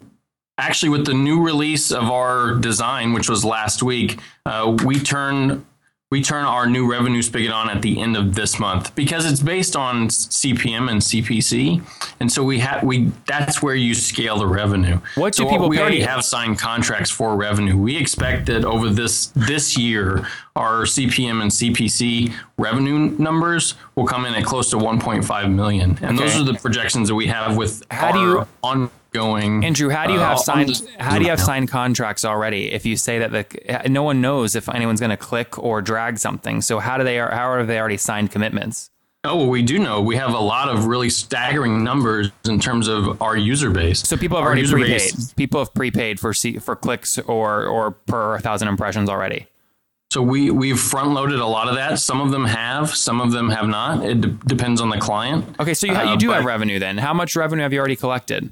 actually, 0.63 0.91
with 0.91 1.05
the 1.07 1.15
new 1.15 1.43
release 1.43 1.91
of 1.93 2.05
our 2.05 2.55
design, 2.55 3.13
which 3.13 3.29
was 3.29 3.45
last 3.45 3.83
week, 3.83 4.19
uh, 4.47 4.77
we 4.85 4.99
turn 4.99 5.65
we 6.11 6.23
turn 6.23 6.45
our 6.45 6.67
new 6.67 6.91
revenue 6.91 7.23
spigot 7.23 7.51
on 7.53 7.71
at 7.71 7.81
the 7.81 7.99
end 7.99 8.19
of 8.19 8.35
this 8.35 8.59
month 8.59 8.95
because 8.95 9.25
it's 9.25 9.41
based 9.41 9.75
on 9.75 10.09
CPM 10.09 10.91
and 10.91 11.01
CPC, 11.01 11.81
and 12.21 12.31
so 12.31 12.45
we 12.45 12.59
have 12.59 12.83
we 12.85 13.11
that's 13.27 13.63
where 13.63 13.75
you 13.75 13.95
scale 13.95 14.37
the 14.39 14.47
revenue. 14.47 14.99
What 15.15 15.33
do 15.33 15.45
so 15.45 15.49
people 15.49 15.71
we 15.71 15.77
pay- 15.77 15.83
already 15.83 16.01
have 16.03 16.23
signed 16.23 16.59
contracts 16.59 17.11
for 17.11 17.35
revenue. 17.35 17.79
We 17.79 17.97
expect 17.97 18.45
that 18.47 18.63
over 18.67 18.91
this 18.91 19.29
this 19.35 19.79
year, 19.79 20.27
our 20.55 20.83
CPM 20.85 21.41
and 21.41 21.51
CPC 21.51 22.31
revenue 22.59 22.99
numbers 23.19 23.75
will 23.95 24.07
come 24.07 24.27
in 24.27 24.35
at 24.35 24.45
close 24.45 24.69
to 24.71 24.77
1.5 24.77 25.51
million, 25.55 25.99
and 26.03 26.19
those 26.19 26.37
are 26.37 26.45
the 26.45 26.55
projections 26.55 27.09
that 27.09 27.15
we 27.15 27.27
have 27.29 27.57
with 27.57 27.83
How 27.91 28.13
do 28.13 28.19
our 28.19 28.27
you- 28.41 28.91
ongoing. 29.23 29.65
Andrew, 29.65 29.91
how 29.91 30.07
do 30.07 30.13
you 30.13 30.19
uh, 30.21 30.23
have 30.29 30.39
on 30.39 30.45
signed? 30.45 30.69
the- 30.71 31.03
How 31.03 31.19
do 31.19 31.25
you 31.25 31.31
have 31.31 31.39
now. 31.39 31.45
signed 31.45 31.69
contracts 31.69 32.25
already? 32.25 32.73
If 32.73 32.87
you 32.87 32.97
say 32.97 33.19
that 33.19 33.31
the 33.33 33.89
no 33.89 34.03
one 34.03 34.21
knows 34.21 34.55
if 34.55 34.69
anyone's 34.69 35.01
going 35.01 35.11
to 35.11 35.17
click 35.17 35.59
or 35.59 35.83
drag 35.83 36.19
something, 36.19 36.61
so 36.63 36.79
how 36.79 36.99
do 36.99 37.05
they? 37.05 37.17
How 37.17 37.57
have 37.57 37.67
they 37.67 37.79
already 37.79 37.97
signed 37.97 38.31
commitments? 38.31 38.91
Oh, 39.25 39.37
well, 39.37 39.49
we 39.49 39.63
do 39.63 39.79
know 39.79 40.01
we 40.03 40.17
have 40.17 40.35
a 40.35 40.39
lot 40.39 40.69
of 40.69 40.87
really 40.87 41.09
staggering 41.09 41.85
numbers 41.85 42.31
in 42.45 42.59
terms 42.59 42.89
of 42.89 43.23
our 43.23 43.37
user 43.37 43.71
base. 43.71 44.01
So 44.01 44.17
people 44.17 44.37
have 44.37 44.43
Our 44.45 44.53
already 44.53 44.69
prepaid. 44.69 44.89
base- 44.99 45.33
People 45.35 45.61
have 45.61 45.73
prepaid 45.75 46.19
for 46.19 46.33
for 46.35 46.75
clicks 46.77 47.19
or 47.19 47.65
or 47.67 47.93
per 47.93 48.39
thousand 48.41 48.69
impressions 48.69 49.09
already. 49.09 49.47
So 50.11 50.21
we 50.21 50.51
we've 50.51 50.79
front 50.79 51.11
loaded 51.13 51.39
a 51.39 51.47
lot 51.47 51.69
of 51.69 51.77
that. 51.77 51.99
Some 51.99 52.21
of 52.21 52.33
them 52.33 52.45
have, 52.47 52.95
some 52.95 53.21
of 53.21 53.31
them 53.33 53.49
have 53.51 53.67
not. 53.69 54.05
It 54.05 54.21
de- 54.21 54.27
depends 54.47 54.81
on 54.81 54.91
the 54.91 54.99
client. 54.99 55.55
Okay, 55.59 55.73
so 55.73 55.87
you, 55.87 55.95
Uh, 55.95 56.11
you 56.13 56.17
do 56.19 56.31
have 56.33 56.43
but- 56.43 56.49
revenue 56.49 56.79
then. 56.79 56.99
How 56.99 57.15
much 57.15 57.35
revenue 57.37 57.63
have 57.63 57.73
you 57.73 57.79
already 57.79 57.97
collected? 57.97 58.51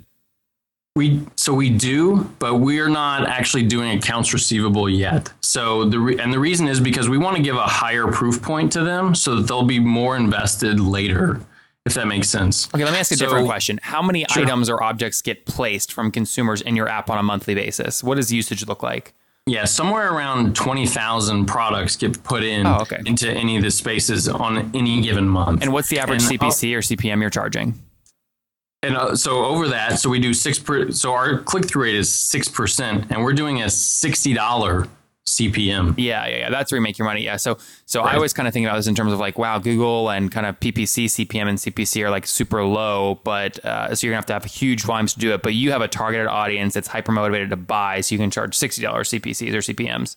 We 0.96 1.24
so 1.36 1.54
we 1.54 1.70
do, 1.70 2.28
but 2.40 2.56
we're 2.56 2.88
not 2.88 3.28
actually 3.28 3.62
doing 3.62 3.96
accounts 3.96 4.32
receivable 4.32 4.88
yet. 4.88 5.32
So 5.40 5.84
the 5.84 6.00
re- 6.00 6.18
and 6.18 6.32
the 6.32 6.38
reason 6.40 6.66
is 6.66 6.80
because 6.80 7.08
we 7.08 7.16
want 7.16 7.36
to 7.36 7.42
give 7.42 7.54
a 7.54 7.62
higher 7.62 8.08
proof 8.08 8.42
point 8.42 8.72
to 8.72 8.82
them 8.82 9.14
so 9.14 9.36
that 9.36 9.42
they'll 9.46 9.62
be 9.62 9.78
more 9.78 10.16
invested 10.16 10.80
later, 10.80 11.40
if 11.86 11.94
that 11.94 12.08
makes 12.08 12.28
sense. 12.28 12.66
Okay, 12.74 12.82
let 12.84 12.92
me 12.92 12.98
ask 12.98 13.12
you 13.12 13.14
a 13.14 13.18
So- 13.18 13.26
different 13.26 13.46
question. 13.46 13.78
How 13.84 14.02
many 14.02 14.26
Sure. 14.30 14.42
items 14.42 14.68
or 14.68 14.82
objects 14.82 15.22
get 15.22 15.46
placed 15.46 15.92
from 15.92 16.10
consumers 16.10 16.60
in 16.60 16.74
your 16.74 16.88
app 16.88 17.08
on 17.08 17.18
a 17.18 17.22
monthly 17.22 17.54
basis? 17.54 18.02
What 18.02 18.16
does 18.16 18.32
usage 18.32 18.66
look 18.66 18.82
like? 18.82 19.14
Yeah, 19.46 19.66
somewhere 19.66 20.12
around 20.12 20.56
20,000 20.56 21.46
products 21.46 21.94
get 21.96 22.20
put 22.24 22.42
in 22.42 22.66
Oh, 22.66 22.78
okay. 22.82 22.98
into 23.06 23.30
any 23.30 23.56
of 23.56 23.62
the 23.62 23.70
spaces 23.70 24.28
on 24.28 24.70
any 24.74 25.00
given 25.02 25.28
month. 25.28 25.62
And 25.62 25.72
what's 25.72 25.88
the 25.88 26.00
average 26.00 26.22
And, 26.22 26.32
CPC 26.40 26.74
or 26.74 26.82
CPM 26.82 27.20
you're 27.20 27.30
charging? 27.30 27.80
And 28.82 28.96
uh, 28.96 29.14
so 29.14 29.44
over 29.44 29.68
that, 29.68 29.98
so 29.98 30.08
we 30.08 30.20
do 30.20 30.32
six 30.32 30.58
per, 30.58 30.90
so 30.90 31.12
our 31.12 31.38
click 31.38 31.66
through 31.66 31.84
rate 31.84 31.96
is 31.96 32.08
6%, 32.08 33.10
and 33.10 33.22
we're 33.22 33.34
doing 33.34 33.60
a 33.60 33.66
$60 33.66 34.88
CPM. 35.26 35.94
Yeah, 35.98 36.26
yeah, 36.26 36.36
yeah. 36.38 36.50
That's 36.50 36.72
where 36.72 36.78
you 36.78 36.82
make 36.82 36.98
your 36.98 37.06
money. 37.06 37.22
Yeah. 37.22 37.36
So, 37.36 37.58
so 37.86 38.02
I 38.02 38.14
always 38.14 38.32
kind 38.32 38.48
of 38.48 38.54
think 38.54 38.66
about 38.66 38.76
this 38.76 38.86
in 38.86 38.94
terms 38.94 39.12
of 39.12 39.18
like, 39.18 39.38
wow, 39.38 39.58
Google 39.58 40.10
and 40.10 40.30
kind 40.30 40.46
of 40.46 40.58
PPC, 40.60 41.04
CPM, 41.06 41.48
and 41.48 41.58
CPC 41.58 42.02
are 42.04 42.10
like 42.10 42.26
super 42.26 42.64
low, 42.64 43.20
but 43.22 43.62
uh, 43.64 43.94
so 43.94 44.06
you're 44.06 44.12
gonna 44.12 44.18
have 44.18 44.26
to 44.26 44.32
have 44.32 44.44
huge 44.44 44.82
volumes 44.82 45.14
to 45.14 45.20
do 45.20 45.32
it. 45.34 45.42
But 45.42 45.54
you 45.54 45.72
have 45.72 45.82
a 45.82 45.88
targeted 45.88 46.26
audience 46.26 46.74
that's 46.74 46.88
hyper 46.88 47.12
motivated 47.12 47.50
to 47.50 47.56
buy, 47.56 48.00
so 48.00 48.14
you 48.14 48.18
can 48.18 48.30
charge 48.30 48.56
sixty 48.56 48.82
dollars 48.82 49.10
CPCs 49.10 49.52
or 49.52 49.58
CPMs. 49.58 50.16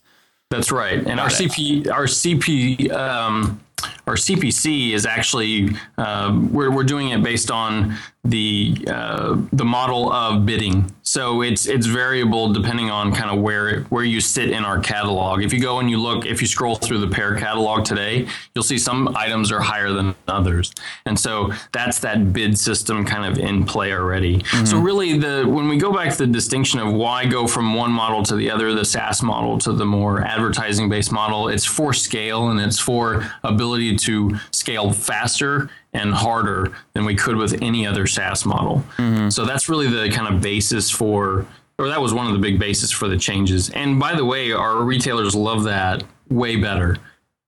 That's 0.49 0.71
right. 0.71 1.05
And 1.05 1.19
our 1.19 1.27
it. 1.27 1.33
CP, 1.33 1.91
our 1.91 2.05
CP, 2.05 2.91
um, 2.91 3.59
our 4.07 4.15
CPC 4.15 4.91
is 4.91 5.05
actually 5.05 5.69
um, 5.97 6.51
we're 6.53 6.71
we're 6.71 6.83
doing 6.83 7.09
it 7.09 7.21
based 7.21 7.51
on 7.51 7.95
the 8.25 8.77
uh, 8.87 9.37
the 9.51 9.65
model 9.65 10.11
of 10.11 10.45
bidding. 10.45 10.89
So 11.01 11.41
it's 11.41 11.67
it's 11.67 11.85
variable 11.85 12.53
depending 12.53 12.89
on 12.89 13.13
kind 13.13 13.29
of 13.29 13.41
where 13.41 13.81
where 13.83 14.05
you 14.05 14.21
sit 14.21 14.49
in 14.49 14.63
our 14.63 14.79
catalog. 14.79 15.43
If 15.43 15.51
you 15.51 15.59
go 15.59 15.79
and 15.79 15.89
you 15.89 15.97
look, 15.97 16.25
if 16.25 16.39
you 16.39 16.47
scroll 16.47 16.75
through 16.75 16.99
the 16.99 17.09
pair 17.09 17.35
catalog 17.35 17.83
today, 17.83 18.27
you'll 18.55 18.63
see 18.63 18.77
some 18.77 19.13
items 19.17 19.51
are 19.51 19.59
higher 19.59 19.91
than 19.91 20.15
others, 20.29 20.73
and 21.05 21.19
so 21.19 21.51
that's 21.73 21.99
that 21.99 22.31
bid 22.31 22.57
system 22.57 23.03
kind 23.03 23.25
of 23.25 23.37
in 23.43 23.65
play 23.65 23.91
already. 23.91 24.41
So 24.65 24.79
really, 24.79 25.17
the 25.17 25.43
when 25.45 25.67
we 25.67 25.77
go 25.77 25.91
back 25.91 26.11
to 26.13 26.17
the 26.25 26.27
distinction 26.27 26.79
of 26.79 26.93
why 26.93 27.25
go 27.25 27.45
from 27.45 27.73
one 27.73 27.91
model 27.91 28.23
to 28.23 28.35
the 28.37 28.49
other, 28.49 28.73
the 28.73 28.85
SaaS 28.85 29.21
model 29.21 29.57
to 29.59 29.73
the 29.73 29.85
more 29.85 30.21
advertising 30.21 30.87
based 30.87 31.11
model, 31.11 31.49
it's 31.49 31.65
for 31.65 31.91
scale 31.91 32.49
and 32.49 32.59
it's 32.59 32.79
for 32.79 33.29
ability 33.43 33.97
to 33.97 34.37
scale 34.51 34.93
faster 34.93 35.69
and 35.93 36.13
harder 36.13 36.73
than 36.93 37.05
we 37.05 37.15
could 37.15 37.35
with 37.35 37.61
any 37.61 37.85
other 37.85 38.07
SaaS 38.07 38.45
model. 38.45 38.83
So 39.29 39.45
that's 39.45 39.69
really 39.69 39.87
the 39.87 40.09
kind 40.09 40.33
of 40.33 40.41
basis 40.41 40.89
for, 40.89 41.45
or 41.77 41.87
that 41.87 42.01
was 42.01 42.13
one 42.13 42.27
of 42.27 42.33
the 42.33 42.39
big 42.39 42.59
bases 42.59 42.91
for 42.91 43.07
the 43.07 43.17
changes. 43.17 43.69
And 43.69 43.99
by 43.99 44.15
the 44.15 44.25
way, 44.25 44.51
our 44.51 44.83
retailers 44.83 45.35
love 45.35 45.63
that 45.63 46.03
way 46.29 46.55
better 46.55 46.97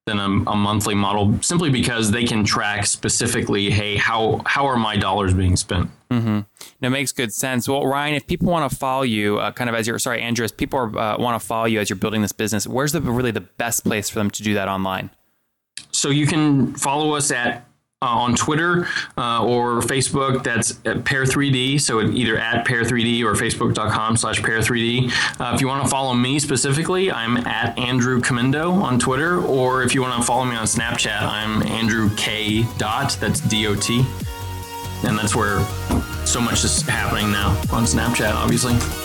than 0.06 0.20
a, 0.20 0.26
a 0.26 0.56
monthly 0.56 0.94
model 0.94 1.42
simply 1.42 1.72
because 1.72 2.12
they 2.12 2.24
can 2.24 2.44
track 2.44 2.86
specifically, 2.86 3.72
hey, 3.72 3.98
how 3.98 4.42
how 4.46 4.68
are 4.68 4.78
my 4.78 4.96
dollars 4.96 5.34
being 5.34 5.56
spent? 5.56 5.90
mm-hmm. 6.12 6.42
That 6.82 6.90
makes 6.90 7.12
good 7.12 7.34
sense. 7.34 7.68
Well, 7.68 7.86
Ryan, 7.86 8.14
if 8.14 8.28
people 8.28 8.48
want 8.48 8.70
to 8.70 8.78
follow 8.78 9.02
you, 9.02 9.40
uh, 9.40 9.52
kind 9.52 9.70
of 9.70 9.76
as 9.76 9.88
you're 9.88 9.98
sorry, 9.98 10.22
Andrew, 10.22 10.46
if 10.46 10.56
people 10.56 10.78
are, 10.78 10.98
uh, 10.98 11.18
want 11.18 11.42
to 11.42 11.46
follow 11.46 11.66
you 11.66 11.80
as 11.80 11.90
you're 11.90 11.98
building 11.98 12.22
this 12.22 12.32
business, 12.32 12.68
where's 12.68 12.92
the 12.92 13.02
really 13.02 13.32
the 13.32 13.42
best 13.42 13.84
place 13.84 14.10
for 14.10 14.20
them 14.20 14.30
to 14.32 14.44
do 14.44 14.54
that 14.54 14.68
online? 14.68 15.10
So 15.92 16.10
you 16.10 16.28
can 16.28 16.76
follow 16.76 17.16
us 17.16 17.32
at 17.32 17.66
uh, 18.06 18.10
on 18.10 18.36
Twitter 18.36 18.88
uh, 19.18 19.44
or 19.44 19.82
Facebook. 19.82 20.44
That's 20.44 20.72
at 20.86 21.04
Pair3D. 21.04 21.82
So 21.82 22.02
either 22.02 22.38
at 22.38 22.66
Pair3D 22.66 23.24
or 23.24 23.34
Facebook.com 23.34 24.18
slash 24.18 24.40
Pair3D. 24.42 25.12
Uh, 25.42 25.56
if 25.56 25.62
you 25.62 25.68
want 25.68 25.84
to 25.84 25.90
follow 25.90 26.14
me 26.14 26.38
specifically, 26.40 27.12
I'm 27.12 27.38
at 27.38 27.78
Andrew 27.80 28.22
Kemendo 28.22 28.72
on 28.72 29.00
Twitter. 29.00 29.44
Or 29.44 29.82
if 29.82 29.96
you 29.96 30.02
want 30.02 30.22
to 30.22 30.26
follow 30.26 30.46
me 30.46 30.56
on 30.56 30.66
Snapchat, 30.66 31.22
I'm 31.22 31.64
Andrew 31.64 32.10
K. 32.16 32.64
Dot. 32.78 33.18
That's 33.20 33.42
D 33.42 33.66
O 33.68 33.76
T. 33.76 34.06
And 35.04 35.18
that's 35.18 35.36
where 35.36 35.60
so 36.26 36.40
much 36.40 36.64
is 36.64 36.82
happening 36.82 37.32
now 37.32 37.50
on 37.72 37.84
Snapchat, 37.86 38.34
obviously. 38.34 39.05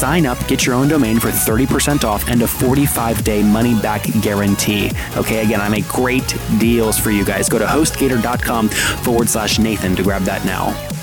sign 0.00 0.24
up, 0.24 0.38
get 0.48 0.64
your 0.64 0.74
own 0.74 0.88
domain 0.88 1.20
for 1.20 1.28
30% 1.28 2.04
off 2.04 2.26
and 2.28 2.40
a 2.40 2.46
45 2.46 3.22
day 3.22 3.42
money 3.42 3.78
back 3.80 4.02
guarantee. 4.22 4.90
Okay, 5.16 5.44
again, 5.44 5.60
I 5.60 5.68
make 5.68 5.86
great 5.88 6.36
deals 6.58 6.98
for 6.98 7.10
you 7.10 7.22
guys. 7.24 7.50
Go 7.50 7.58
to 7.58 7.66
hostgator.com 7.66 8.70
forward 9.04 9.28
slash 9.28 9.58
Nathan 9.58 9.94
to 9.96 10.02
grab 10.02 10.22
that 10.22 10.44
now. 10.46 10.99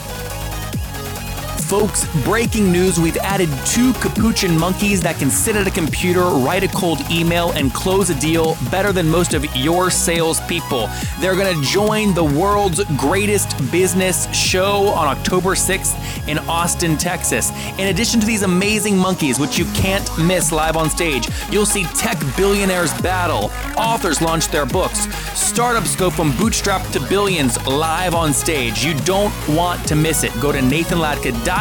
Folks, 1.68 2.08
breaking 2.24 2.72
news 2.72 2.98
we've 2.98 3.18
added 3.18 3.50
two 3.66 3.92
capuchin 3.96 4.58
monkeys 4.58 5.02
that 5.02 5.18
can 5.18 5.30
sit 5.30 5.58
at 5.58 5.68
a 5.68 5.72
computer, 5.72 6.22
write 6.22 6.64
a 6.64 6.70
cold 6.70 7.00
email, 7.12 7.52
and 7.52 7.74
close 7.74 8.10
a 8.10 8.18
deal 8.22 8.56
better 8.72 8.94
than 8.94 9.06
most 9.06 9.34
of 9.34 9.44
your 9.54 9.92
salespeople. 9.92 10.88
They're 11.20 11.36
going 11.36 11.54
to 11.54 11.62
join 11.62 12.14
the 12.14 12.24
world's 12.24 12.82
greatest 12.96 13.50
business 13.70 14.34
show 14.34 14.88
on 14.88 15.10
October 15.10 15.56
6th 15.56 16.30
in 16.30 16.40
Austin, 16.48 16.96
Texas. 16.96 17.52
In 17.78 17.90
addition 17.90 18.22
to 18.22 18.26
these 18.26 18.44
amazing 18.44 18.98
monkeys, 18.98 19.38
which 19.38 19.58
you 19.58 19.66
can't 19.74 20.10
miss 20.18 20.54
live 20.54 20.78
on 20.78 20.90
stage, 20.90 21.28
you'll 21.52 21.66
see 21.66 21.84
tech 21.96 22.18
billionaires 22.38 22.94
battle, 23.02 23.52
authors 23.78 24.22
launch 24.22 24.48
their 24.48 24.66
books, 24.66 25.00
startups 25.38 25.98
go 25.98 26.10
from 26.10 26.32
bootstrap 26.38 26.88
to 26.92 27.02
billions 27.10 27.62
live 27.68 28.16
on 28.16 28.32
stage. 28.32 28.86
You 28.86 28.94
don't 29.02 29.34
want 29.50 29.86
to 29.90 29.98
miss 29.98 30.24
it. 30.24 30.32
Go 30.40 30.54
to 30.54 30.60
nathanlatka.com 30.60 31.57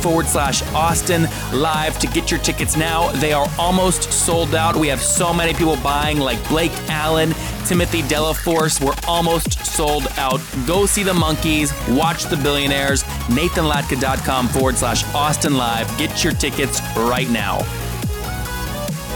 forward 0.00 0.26
slash 0.26 0.62
Austin 0.74 1.22
live 1.52 1.98
to 1.98 2.06
get 2.08 2.30
your 2.30 2.40
tickets 2.40 2.76
now. 2.76 3.10
They 3.12 3.32
are 3.32 3.48
almost 3.58 4.12
sold 4.12 4.54
out. 4.54 4.76
We 4.76 4.88
have 4.88 5.02
so 5.02 5.32
many 5.32 5.54
people 5.54 5.76
buying, 5.76 6.18
like 6.18 6.46
Blake 6.48 6.72
Allen, 6.88 7.34
Timothy 7.66 8.02
Delaforce. 8.02 8.84
We're 8.84 8.96
almost 9.06 9.64
sold 9.66 10.06
out. 10.16 10.40
Go 10.66 10.86
see 10.86 11.02
the 11.02 11.14
monkeys, 11.14 11.72
watch 11.88 12.24
the 12.24 12.36
billionaires. 12.36 13.02
nathanlatka.com 13.28 14.48
forward 14.48 14.76
slash 14.76 15.04
Austin 15.14 15.56
live. 15.56 15.86
Get 15.98 16.22
your 16.22 16.32
tickets 16.34 16.80
right 16.96 17.28
now. 17.30 17.58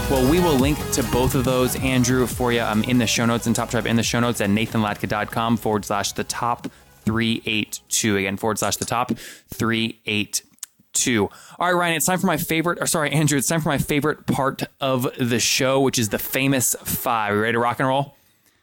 Well, 0.09 0.29
we 0.29 0.39
will 0.39 0.55
link 0.55 0.77
to 0.91 1.03
both 1.03 1.33
of 1.33 1.45
those, 1.45 1.75
Andrew, 1.77 2.27
for 2.27 2.51
you 2.51 2.61
um, 2.61 2.83
in 2.83 2.97
the 2.97 3.07
show 3.07 3.25
notes 3.25 3.47
and 3.47 3.55
Top 3.55 3.69
Tribe 3.69 3.87
in 3.87 3.95
the 3.95 4.03
show 4.03 4.19
notes 4.19 4.41
at 4.41 4.49
nathanlatka.com 4.49 5.57
forward 5.57 5.85
slash 5.85 6.11
the 6.11 6.25
top 6.25 6.67
382. 7.05 8.17
Again, 8.17 8.37
forward 8.37 8.59
slash 8.59 8.77
the 8.77 8.85
top 8.85 9.11
382. 9.53 11.23
All 11.23 11.31
right, 11.59 11.71
Ryan, 11.71 11.95
it's 11.95 12.05
time 12.05 12.19
for 12.19 12.27
my 12.27 12.37
favorite, 12.37 12.79
or 12.81 12.87
sorry, 12.87 13.11
Andrew, 13.11 13.37
it's 13.37 13.47
time 13.47 13.61
for 13.61 13.69
my 13.69 13.77
favorite 13.77 14.25
part 14.27 14.63
of 14.79 15.07
the 15.17 15.39
show, 15.39 15.79
which 15.81 15.97
is 15.97 16.09
the 16.09 16.19
famous 16.19 16.75
five. 16.83 17.33
Are 17.33 17.35
you 17.35 17.41
ready 17.41 17.53
to 17.53 17.59
rock 17.59 17.79
and 17.79 17.87
roll? 17.87 18.15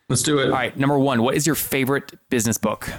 Let's 0.08 0.22
do 0.22 0.38
it. 0.38 0.46
All 0.46 0.52
right, 0.52 0.76
number 0.76 0.98
one, 0.98 1.22
what 1.22 1.36
is 1.36 1.46
your 1.46 1.56
favorite 1.56 2.12
business 2.30 2.58
book? 2.58 2.90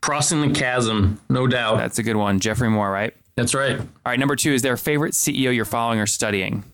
Crossing 0.00 0.40
the 0.40 0.52
Chasm, 0.52 1.20
no 1.28 1.46
doubt. 1.46 1.78
That's 1.78 1.98
a 1.98 2.02
good 2.02 2.16
one. 2.16 2.38
Geoffrey 2.38 2.68
Moore, 2.70 2.90
right? 2.90 3.14
That's 3.36 3.54
right. 3.54 3.78
All 3.78 3.86
right, 4.04 4.18
number 4.18 4.36
two, 4.36 4.52
is 4.52 4.62
there 4.62 4.72
a 4.72 4.78
favorite 4.78 5.14
CEO 5.14 5.54
you're 5.54 5.64
following 5.64 5.98
or 6.00 6.06
studying? 6.06 6.64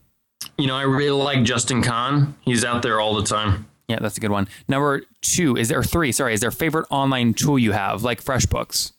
You 0.59 0.67
know, 0.67 0.77
I 0.77 0.83
really 0.83 1.11
like 1.11 1.43
Justin 1.45 1.83
Kan. 1.83 2.35
He's 2.43 2.65
out 2.65 2.83
there 2.83 3.01
all 3.01 3.15
the 3.15 3.25
time. 3.25 3.67
Yeah, 3.93 3.99
that's 4.01 4.17
a 4.17 4.21
good 4.21 4.31
one. 4.31 4.49
Number 4.69 5.03
two, 5.21 5.55
is 5.57 5.69
there 5.69 5.83
three? 5.83 6.13
Sorry, 6.13 6.33
is 6.33 6.41
there 6.41 6.49
a 6.49 6.53
favorite 6.53 6.87
online 6.91 7.35
tool 7.35 7.59
you 7.59 7.73
have, 7.73 8.03
like 8.03 8.25
FreshBooks? 8.25 8.93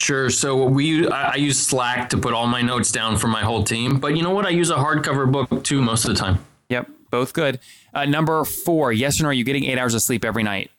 Sure. 0.00 0.30
So 0.30 0.66
we, 0.66 1.08
I, 1.08 1.32
I 1.32 1.34
use 1.34 1.58
Slack 1.58 2.10
to 2.10 2.18
put 2.18 2.32
all 2.32 2.46
my 2.46 2.62
notes 2.62 2.92
down 2.92 3.16
for 3.16 3.26
my 3.26 3.40
whole 3.42 3.64
team. 3.64 3.98
But 3.98 4.16
you 4.16 4.22
know 4.22 4.30
what? 4.30 4.46
I 4.46 4.50
use 4.50 4.70
a 4.70 4.76
hardcover 4.76 5.30
book 5.30 5.64
too 5.64 5.82
most 5.82 6.04
of 6.04 6.14
the 6.14 6.20
time. 6.20 6.38
Yep, 6.68 6.88
both 7.10 7.32
good. 7.32 7.58
Uh, 7.92 8.04
number 8.04 8.44
four, 8.44 8.92
yes 8.92 9.18
or 9.18 9.24
no? 9.24 9.30
Are 9.30 9.32
you 9.32 9.42
getting 9.42 9.64
eight 9.64 9.78
hours 9.78 9.94
of 9.94 10.02
sleep 10.02 10.24
every 10.24 10.44
night? 10.44 10.70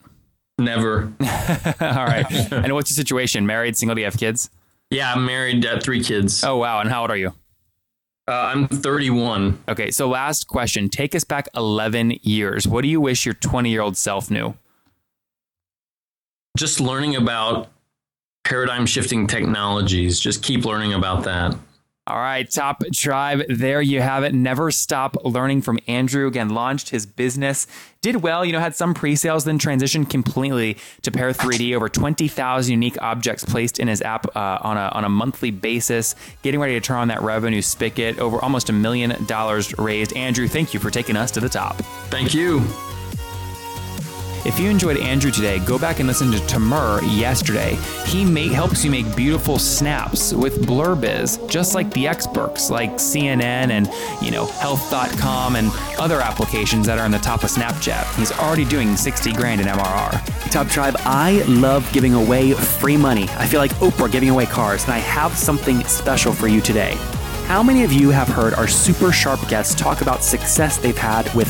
Never. 0.58 1.12
All 1.20 2.06
right. 2.06 2.26
and 2.52 2.74
what's 2.74 2.90
your 2.90 2.96
situation? 2.96 3.46
Married, 3.46 3.76
single? 3.76 3.96
Do 3.96 4.02
you 4.02 4.06
have 4.06 4.18
kids? 4.18 4.50
Yeah, 4.92 5.14
I'm 5.14 5.26
married, 5.26 5.62
got 5.62 5.84
three 5.84 6.02
kids. 6.02 6.46
Oh 6.46 6.56
wow! 6.56 6.80
And 6.80 6.90
how 6.90 7.02
old 7.02 7.12
are 7.12 7.18
you? 7.18 7.34
Uh, 8.27 8.51
I'm 8.53 8.67
31. 8.67 9.57
Okay, 9.69 9.89
so 9.89 10.10
last 10.10 10.48
question. 10.48 10.89
Take 10.89 11.15
us 11.15 11.24
back 11.24 11.48
11 11.55 12.17
years. 12.24 12.67
What 12.67 12.81
do 12.81 12.89
you 12.89 13.00
wish 13.00 13.25
your 13.25 13.36
20 13.36 13.69
year 13.69 13.81
old 13.81 13.96
self 13.96 14.29
knew? 14.29 14.55
Just 16.57 16.81
learning 16.81 17.15
about 17.15 17.69
paradigm 18.43 18.86
shifting 18.86 19.27
technologies. 19.27 20.19
Just 20.19 20.43
keep 20.43 20.65
learning 20.65 20.93
about 20.93 21.24
that. 21.24 21.55
All 22.08 22.20
right, 22.20 22.50
Top 22.50 22.82
Tribe, 22.94 23.42
there 23.50 23.82
you 23.82 24.02
have 24.02 24.24
it. 24.24 24.34
Never 24.34 24.72
stop 24.72 25.18
learning 25.26 25.62
from 25.62 25.78
Andrew. 25.88 26.26
Again, 26.26 26.50
launched 26.50 26.90
his 26.90 27.06
business, 27.06 27.68
did 28.00 28.24
well, 28.24 28.46
you 28.46 28.54
know, 28.54 28.62
had 28.62 28.78
some 28.78 28.94
pre 28.94 29.18
sales, 29.18 29.44
then 29.44 29.60
transitioned 29.60 30.10
completely 30.10 30.78
to 31.02 31.12
Pair 31.12 31.32
3D. 31.32 31.76
Over 31.76 31.90
20,000 31.90 32.72
unique 32.72 32.98
objects 33.02 33.44
placed 33.44 33.78
in 33.78 33.90
his 33.90 34.02
app 34.02 34.26
uh, 34.38 34.60
on, 34.62 34.78
a, 34.78 34.90
on 34.94 35.04
a 35.04 35.10
monthly 35.10 35.52
basis, 35.52 36.16
getting 36.44 36.62
ready 36.62 36.76
to 36.76 36.80
turn 36.80 36.98
on 36.98 37.10
that 37.10 37.22
revenue 37.22 37.62
spigot. 37.62 38.20
Over 38.20 38.40
almost 38.40 38.70
a 38.70 38.74
million 38.74 39.26
dollars 39.26 39.78
raised. 39.78 40.16
Andrew, 40.16 40.48
thank 40.48 40.74
you 40.74 40.80
for 40.80 40.90
taking 40.90 41.18
us 41.18 41.30
to 41.32 41.42
the 41.42 41.50
top. 41.50 41.76
Thank 42.10 42.34
you. 42.34 42.66
If 44.48 44.62
you 44.62 44.70
enjoyed 44.70 44.96
Andrew 45.00 45.29
today, 45.29 45.60
go 45.60 45.77
back 45.77 46.00
and 46.00 46.07
listen 46.07 46.31
to 46.31 46.38
Tamur 46.48 47.01
yesterday. 47.20 47.75
He 48.05 48.24
make, 48.24 48.53
helps 48.53 48.81
you 48.81 48.90
make 48.90 49.14
beautiful 49.14 49.60
snaps 49.60 50.31
with 50.31 50.66
Blurbiz, 50.66 51.50
just 51.50 51.75
like 51.75 51.92
the 51.92 52.07
experts, 52.07 52.70
like 52.70 52.94
CNN 52.94 53.42
and 53.72 53.90
you 54.22 54.31
know 54.31 54.46
Health.com 54.46 55.57
and 55.57 55.70
other 56.00 56.22
applications 56.22 56.88
that 56.88 56.98
are 56.98 57.03
on 57.03 57.12
the 57.12 57.18
top 57.18 57.44
of 57.44 57.50
Snapchat. 57.50 58.16
He's 58.16 58.31
already 58.31 58.64
doing 58.64 58.96
60 58.96 59.33
grand 59.33 59.60
in 59.60 59.68
MRR. 59.68 60.50
Top 60.50 60.68
Tribe, 60.68 60.96
I 61.00 61.44
love 61.50 61.86
giving 61.92 62.14
away 62.14 62.53
free 62.53 62.96
money. 62.96 63.27
I 63.31 63.46
feel 63.46 63.60
like 63.60 63.72
Oprah 63.75 64.10
giving 64.10 64.29
away 64.29 64.46
cars, 64.46 64.86
and 64.86 64.94
I 64.94 65.00
have 65.00 65.38
something 65.38 65.83
special 65.83 66.31
for 66.31 66.48
you 66.48 66.62
today. 66.62 66.94
How 67.48 67.62
many 67.62 67.83
of 67.83 67.92
you 67.92 68.12
have 68.12 68.29
heard 68.29 68.53
our 68.53 68.68
super 68.68 69.12
sharp 69.12 69.46
guests 69.50 69.75
talk 69.75 70.00
about 70.00 70.24
success 70.24 70.77
they've 70.77 70.98
had 70.98 71.33
with 71.33 71.50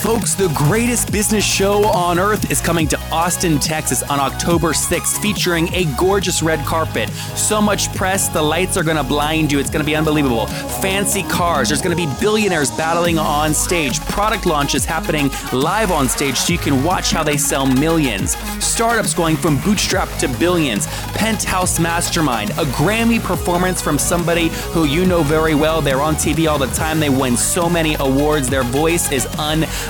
Folks, 0.00 0.34
the 0.34 0.48
greatest 0.48 1.10
business 1.10 1.44
show 1.44 1.84
on 1.86 2.18
earth 2.18 2.50
is 2.50 2.60
coming 2.60 2.86
to 2.86 3.00
Austin, 3.10 3.58
Texas 3.58 4.02
on 4.04 4.20
October 4.20 4.72
6th, 4.72 5.20
featuring 5.20 5.72
a 5.74 5.86
gorgeous 5.96 6.42
red 6.42 6.60
carpet. 6.66 7.08
So 7.34 7.62
much 7.62 7.92
press, 7.94 8.28
the 8.28 8.40
lights 8.40 8.76
are 8.76 8.84
going 8.84 8.98
to 8.98 9.02
blind 9.02 9.50
you. 9.50 9.58
It's 9.58 9.70
going 9.70 9.82
to 9.82 9.86
be 9.86 9.96
unbelievable. 9.96 10.46
Fancy 10.80 11.22
cars. 11.24 11.68
There's 11.68 11.80
going 11.80 11.96
to 11.96 12.06
be 12.06 12.12
billionaires 12.20 12.70
battling 12.70 13.18
on 13.18 13.54
stage. 13.54 13.98
Product 14.00 14.44
launches 14.44 14.84
happening 14.84 15.30
live 15.52 15.90
on 15.90 16.08
stage 16.08 16.36
so 16.36 16.52
you 16.52 16.58
can 16.58 16.84
watch 16.84 17.10
how 17.10 17.24
they 17.24 17.38
sell 17.38 17.66
millions. 17.66 18.36
Startups 18.62 19.14
going 19.14 19.36
from 19.36 19.58
bootstrap 19.62 20.10
to 20.18 20.28
billions. 20.38 20.86
Penthouse 21.16 21.80
Mastermind, 21.80 22.50
a 22.50 22.64
Grammy 22.66 23.20
performance 23.20 23.80
from 23.80 23.98
somebody 23.98 24.48
who 24.72 24.84
you 24.84 25.06
know 25.06 25.22
very 25.22 25.54
well. 25.54 25.80
They're 25.80 26.02
on 26.02 26.14
TV 26.14 26.48
all 26.48 26.58
the 26.58 26.66
time. 26.68 27.00
They 27.00 27.10
win 27.10 27.36
so 27.36 27.68
many 27.68 27.96
awards. 27.98 28.48
Their 28.48 28.62
voice 28.62 29.10
is 29.10 29.26
unbelievable. 29.38 29.85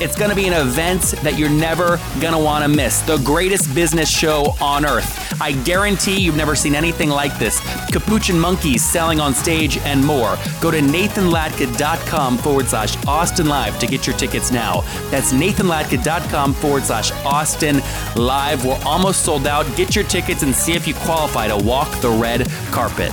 It's 0.00 0.16
going 0.16 0.30
to 0.30 0.36
be 0.36 0.46
an 0.46 0.52
event 0.52 1.02
that 1.22 1.38
you're 1.38 1.48
never 1.48 1.98
going 2.20 2.32
to 2.32 2.38
want 2.38 2.64
to 2.64 2.68
miss. 2.68 3.00
The 3.02 3.18
greatest 3.18 3.74
business 3.74 4.08
show 4.08 4.54
on 4.60 4.84
earth. 4.84 5.40
I 5.40 5.52
guarantee 5.52 6.18
you've 6.18 6.36
never 6.36 6.54
seen 6.54 6.74
anything 6.74 7.10
like 7.10 7.38
this. 7.38 7.60
Capuchin 7.90 8.38
monkeys 8.38 8.84
selling 8.84 9.20
on 9.20 9.34
stage 9.34 9.78
and 9.78 10.04
more. 10.04 10.36
Go 10.60 10.70
to 10.70 10.78
nathanlatka.com 10.78 12.38
forward 12.38 12.66
slash 12.66 12.96
Austin 13.06 13.46
Live 13.48 13.78
to 13.78 13.86
get 13.86 14.06
your 14.06 14.16
tickets 14.16 14.50
now. 14.50 14.80
That's 15.10 15.32
nathanlatka.com 15.32 16.54
forward 16.54 16.84
slash 16.84 17.12
Austin 17.24 17.80
Live. 18.16 18.64
We're 18.64 18.80
almost 18.84 19.24
sold 19.24 19.46
out. 19.46 19.64
Get 19.76 19.94
your 19.94 20.04
tickets 20.04 20.42
and 20.42 20.54
see 20.54 20.72
if 20.72 20.86
you 20.86 20.94
qualify 20.94 21.48
to 21.48 21.56
walk 21.56 21.90
the 22.00 22.10
red 22.10 22.48
carpet. 22.70 23.12